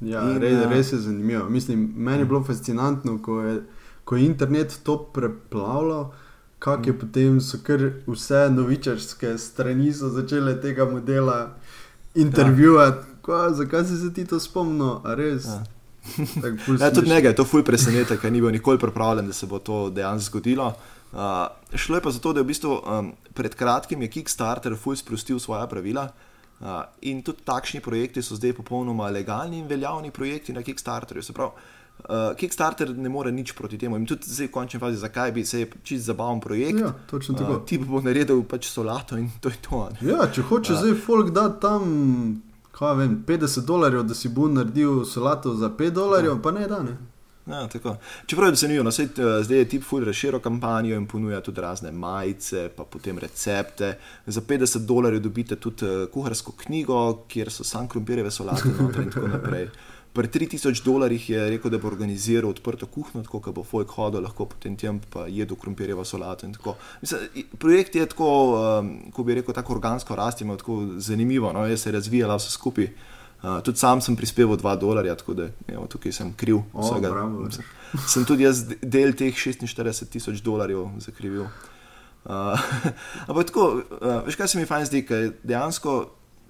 [0.00, 1.48] Ja, in, res, res je zanimivo.
[1.48, 3.62] Mislim, meni je bilo fascinantno, ko je,
[4.04, 6.12] ko je internet to preplavljal,
[6.58, 11.56] kako je potem so kar vse novičarske strani začele tega modela
[12.14, 13.06] intervjuvati.
[13.28, 13.50] Ja.
[13.54, 15.00] Zakaj si se ti to spomnil?
[15.04, 15.64] Ja.
[16.80, 19.90] ja, tudi nekaj, to fuj preseneča, ker ni bil nikoli pripravljen, da se bo to
[19.90, 20.66] dejansko zgodilo.
[20.66, 20.99] Uh,
[21.74, 25.38] šlo je pa zato, da je v bistvu um, pred kratkim je Kickstarter fuj sprostil
[25.38, 26.08] svoje pravila.
[26.60, 31.22] Uh, in tudi takšni projekti so zdaj popolnoma legalni in veljavni projekti na Kickstarterju.
[31.22, 31.50] Se pravi,
[32.04, 33.96] uh, Kickstarter ne more nič proti temu.
[33.96, 36.80] In tudi zdaj v končni fazi, zakaj bi se čist zabaven projekt.
[36.80, 37.52] Ja, točno tako.
[37.52, 39.88] Uh, ti bo naredil pač solato in to je to.
[39.88, 40.10] Ne?
[40.12, 42.42] Ja, če hoče uh, zdaj folk da tam.
[42.80, 46.42] Vem, 50 dolarjev, da si bo naredil solato za 5 dolarjev, ja.
[46.42, 46.78] pa ne da.
[46.82, 46.94] Ne?
[47.50, 47.68] Ja,
[48.26, 51.60] Čeprav je zanimivo, no, sej, uh, zdaj je tip Full razširil kampanjo in ponuja tudi
[51.60, 53.96] razne majice, pa potem recepte.
[54.26, 59.28] Za 50 dolarjev dobite tudi uh, kuharsko knjigo, kjer so sam krompirjeve solate in tako
[59.28, 59.68] naprej.
[60.12, 64.22] Pri 3000 dolarjih je rekel, da bo organiziral odprto kuhno, tako da bo folk hodil
[64.22, 66.48] lahko potem tam pa jedel krompirjevo solato.
[67.00, 67.20] Mislim,
[67.58, 68.30] projekt je tako,
[68.80, 72.90] um, ko bi rekel, tako organsko rasti, tako zanimivo, no, je se razvijala vse skupaj.
[73.40, 76.60] Uh, tudi sam sem prispeval 2 dolarja, tako da evo, tukaj sem kriv.
[76.72, 77.64] Oh, bravo, sem,
[78.12, 81.48] sem tudi jaz del teh 46 tisoč dolarjev zakrivil.
[82.24, 82.60] Uh,
[83.28, 85.94] ampak tako, uh, veš kaj se mi fajn zdi, ker dejansko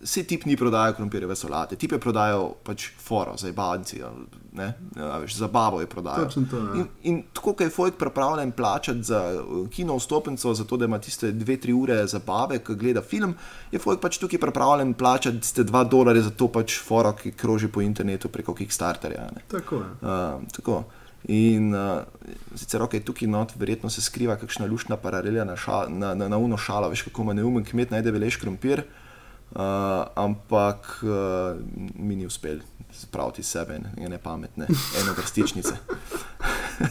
[0.00, 5.48] vse tip ni prodajal krompirjeve solate, tip je prodajal pač foro, za banci, ja, za
[5.48, 6.30] babo je prodajal.
[6.32, 6.74] To, ja.
[6.80, 10.98] in, in tako, kaj je Fojk pripravljen plačati za uh, kino vstopnico, zato da ima
[10.98, 13.34] tiste dve, tri ure zabave, ki gleda film,
[13.72, 17.68] je Fojk pač tukaj pripravljen plačati tiste dva dolarje za to pač foro, ki kroži
[17.68, 19.28] po internetu preko Kickstarterja.
[19.52, 19.92] Tako je.
[20.00, 20.84] Uh, tako.
[21.28, 22.00] In uh,
[22.56, 26.38] sicer okay, tukaj not, verjetno se skriva kakšna lušna paralela na, ša, na, na, na
[26.40, 28.80] uno šalo, veš kako ima neumen kmet najde veleš krompir.
[28.80, 29.09] Uh,
[30.14, 31.60] ampak uh,
[31.94, 32.60] mi ni uspel
[32.92, 34.66] spraviti sebe in ne pametne,
[35.02, 35.72] eno vrstičnice.
[36.80, 36.86] uh,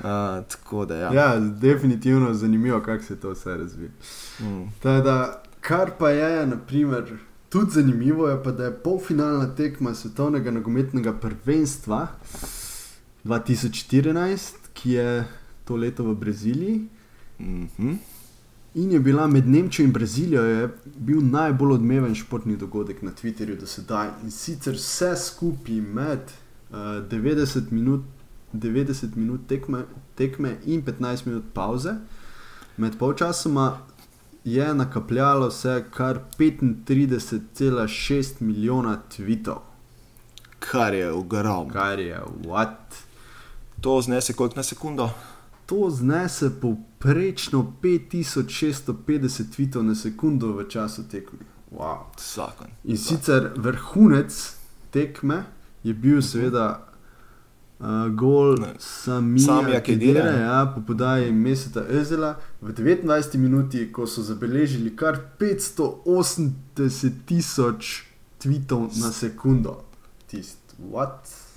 [0.50, 1.12] tako da, ja.
[1.12, 3.90] ja, definitivno zanimivo, kako se to vse razvija.
[4.40, 4.62] Mm.
[4.82, 7.18] Teda, kar pa je, naprimer,
[7.48, 12.06] tudi zanimivo, je pa, da je polfinalna tekma svetovnega nogometnega prvenstva
[13.24, 15.24] 2014, ki je
[15.64, 16.88] to leto v Braziliji.
[17.38, 17.96] Mm -hmm.
[18.78, 23.66] In je bila med Nemčijo in Brazilijo bil najbolj odmeven športni dogodek na Twitterju do
[23.66, 24.10] sedaj.
[24.22, 26.30] In sicer vse skupaj med
[26.70, 26.76] uh,
[27.10, 28.04] 90 minut,
[28.52, 29.82] 90 minut tekme,
[30.14, 31.94] tekme in 15 minut pauze,
[32.76, 33.78] med polčasoma
[34.44, 39.58] je nakapljalo vse kar 35,6 milijona tweetov.
[40.58, 41.72] kar je ogromno.
[41.72, 42.94] Kar je, what?
[43.80, 45.10] To znese koliko na sekundo?
[45.68, 51.44] To znese povprečno 5650 tweetov na sekundo v času tekme.
[51.70, 52.08] Wow.
[52.16, 52.66] Zakon.
[52.84, 54.56] In sicer vrhunec
[54.90, 55.44] tekme
[55.84, 56.88] je bil seveda
[57.78, 58.56] uh, gol.
[58.78, 67.12] Samija Kedira, ja, po podaji Meseta Ezela v 29 minuti, ko so zabeležili kar 580
[67.26, 68.08] tisoč
[68.40, 69.84] tweetov na sekundo.
[70.32, 71.47] Tist, what?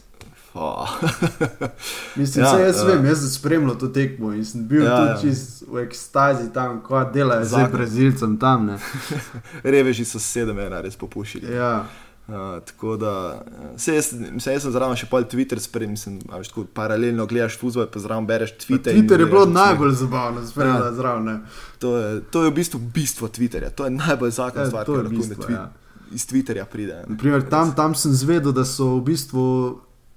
[2.16, 2.86] Mislim, Ja, ja, jaz ja.
[2.86, 5.18] vem, jaz sem spremljal to tekmo in sem bil Ja, tudi ja.
[5.24, 7.72] čist v ekstazi tam, ko delajo Zakon.
[7.72, 8.70] Brazilcem tam.
[9.66, 11.54] Reveži so se sedem ena res popušili.
[11.54, 11.86] Ja,
[12.24, 13.42] Uh, tako da, uh,
[13.76, 17.26] se jaz, mislim, jaz sem zraven še pol Twitter, sprem, mislim, a veš, tako paralelno
[17.26, 18.94] gledaš fuzbol, pa zraven bereš Twitter.
[18.94, 20.68] Twitter je bilo najbolj zabavno, Ja.
[20.78, 20.92] ja.
[20.94, 21.42] zraven.
[21.80, 24.92] To je, to je v bistvu bistvo Twitterja, to je najbolj zakon Ja, stvar, ki
[24.92, 25.66] je lahko bistvo, twi- ja.
[26.14, 27.02] iz Twitterja pride.
[27.06, 29.44] Naprimer, tam, tam sem zvedel, da so v bistvu.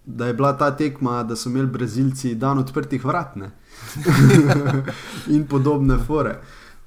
[0.05, 3.51] Da je bila ta tekma, da so imeli Brazilci dan odprtih vrat ne?
[5.35, 6.41] in podobne fore.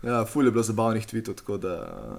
[0.08, 1.74] Ja, ful je bilo zabavnih tweetov, tako da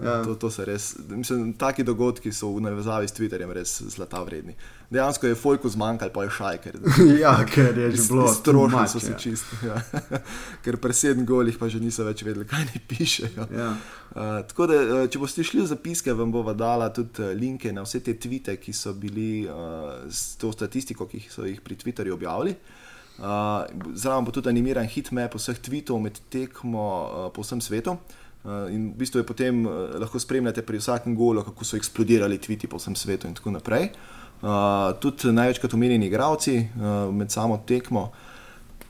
[0.05, 0.16] ja.
[0.24, 4.53] To, to so res, mislim, taki dogodki so v navezavi s Twitterjem res zlata vredni.
[4.93, 6.76] Dejansko je Folku zmanjkalo, pa je šajker.
[7.24, 8.26] ja, ker je že bilo.
[8.34, 9.18] Strošili so se ja.
[9.18, 9.57] čisto.
[9.64, 9.80] Ja.
[10.64, 13.47] Ker pri sedem golih pa že niso več vedeli, kaj naj pišejo.
[13.57, 13.70] Ja.
[14.09, 17.72] Uh, tako da, uh, če boste šli v zapiske, vam bova dala tudi uh, linke
[17.72, 21.80] na vse te tvite, ki so bili uh, s to statistiko, ki so jih pri
[21.80, 22.53] Twitterju objavili.
[22.53, 22.88] Uh,
[23.19, 27.97] zraven bo tudi animiran hitmap vseh tweetov med tekmo uh, po vsem svetu.
[28.45, 32.39] Uh, in v bistvu je potem uh, lahko spremljate pri vsakem golu, kako so eksplodirali
[32.39, 33.91] tviti po vsem svetu in tako naprej.
[34.39, 38.12] Uh, tudi največkrat omenjeni igravci uh, med samo tekmo.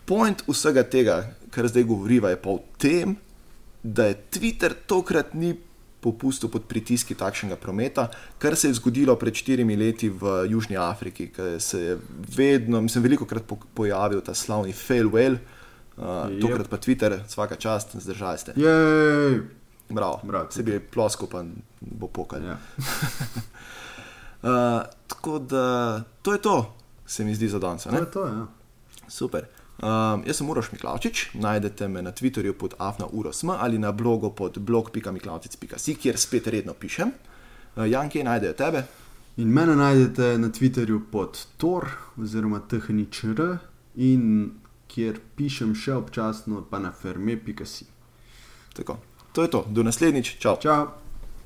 [0.04, 3.16] Point vsega tega, kar zdaj govoriva, je pa v tem,
[3.82, 5.54] da je Twitter tokrat ni
[6.00, 11.28] popustil pod pritiski takšnega prometa, kar se je zgodilo pred štirimi leti v Južni Afriki,
[11.34, 11.98] ko se je
[12.36, 15.38] vedno, mislim, veliko krat po, pojavil ta slavni fail whale,
[15.96, 16.40] uh, Jep.
[16.40, 18.52] tokrat pa Twitter, vsaka čast, zdržali ste.
[18.56, 19.40] Jej,
[19.88, 21.44] Bravo, Bravo, se bi plosko, pa
[21.80, 22.44] bo pokal.
[22.44, 22.58] ja.
[24.38, 26.74] Uh, tako da to je to,
[27.06, 27.82] se mi zdi za danes.
[27.82, 28.46] To je to, ja.
[29.08, 29.46] Super.
[29.78, 34.58] Um, jaz sem Uroš Miklavčič, najdete me na Twitterju pod afnaurosm ali na blogu pod
[34.58, 37.12] blog.miklavčic.si, kjer spet redno pišem.
[37.76, 38.82] Uh, Jan, kje najdejo tebe?
[39.36, 41.86] In mene najdete na Twitterju pod Tor
[42.18, 43.58] oziroma THNIČR
[43.96, 44.50] in
[44.90, 47.86] kjer pišem še občasno, pa na ferme.si.
[48.74, 48.98] Tako.
[49.32, 50.56] To je to, do naslednjič, čau.
[50.58, 51.07] Čau!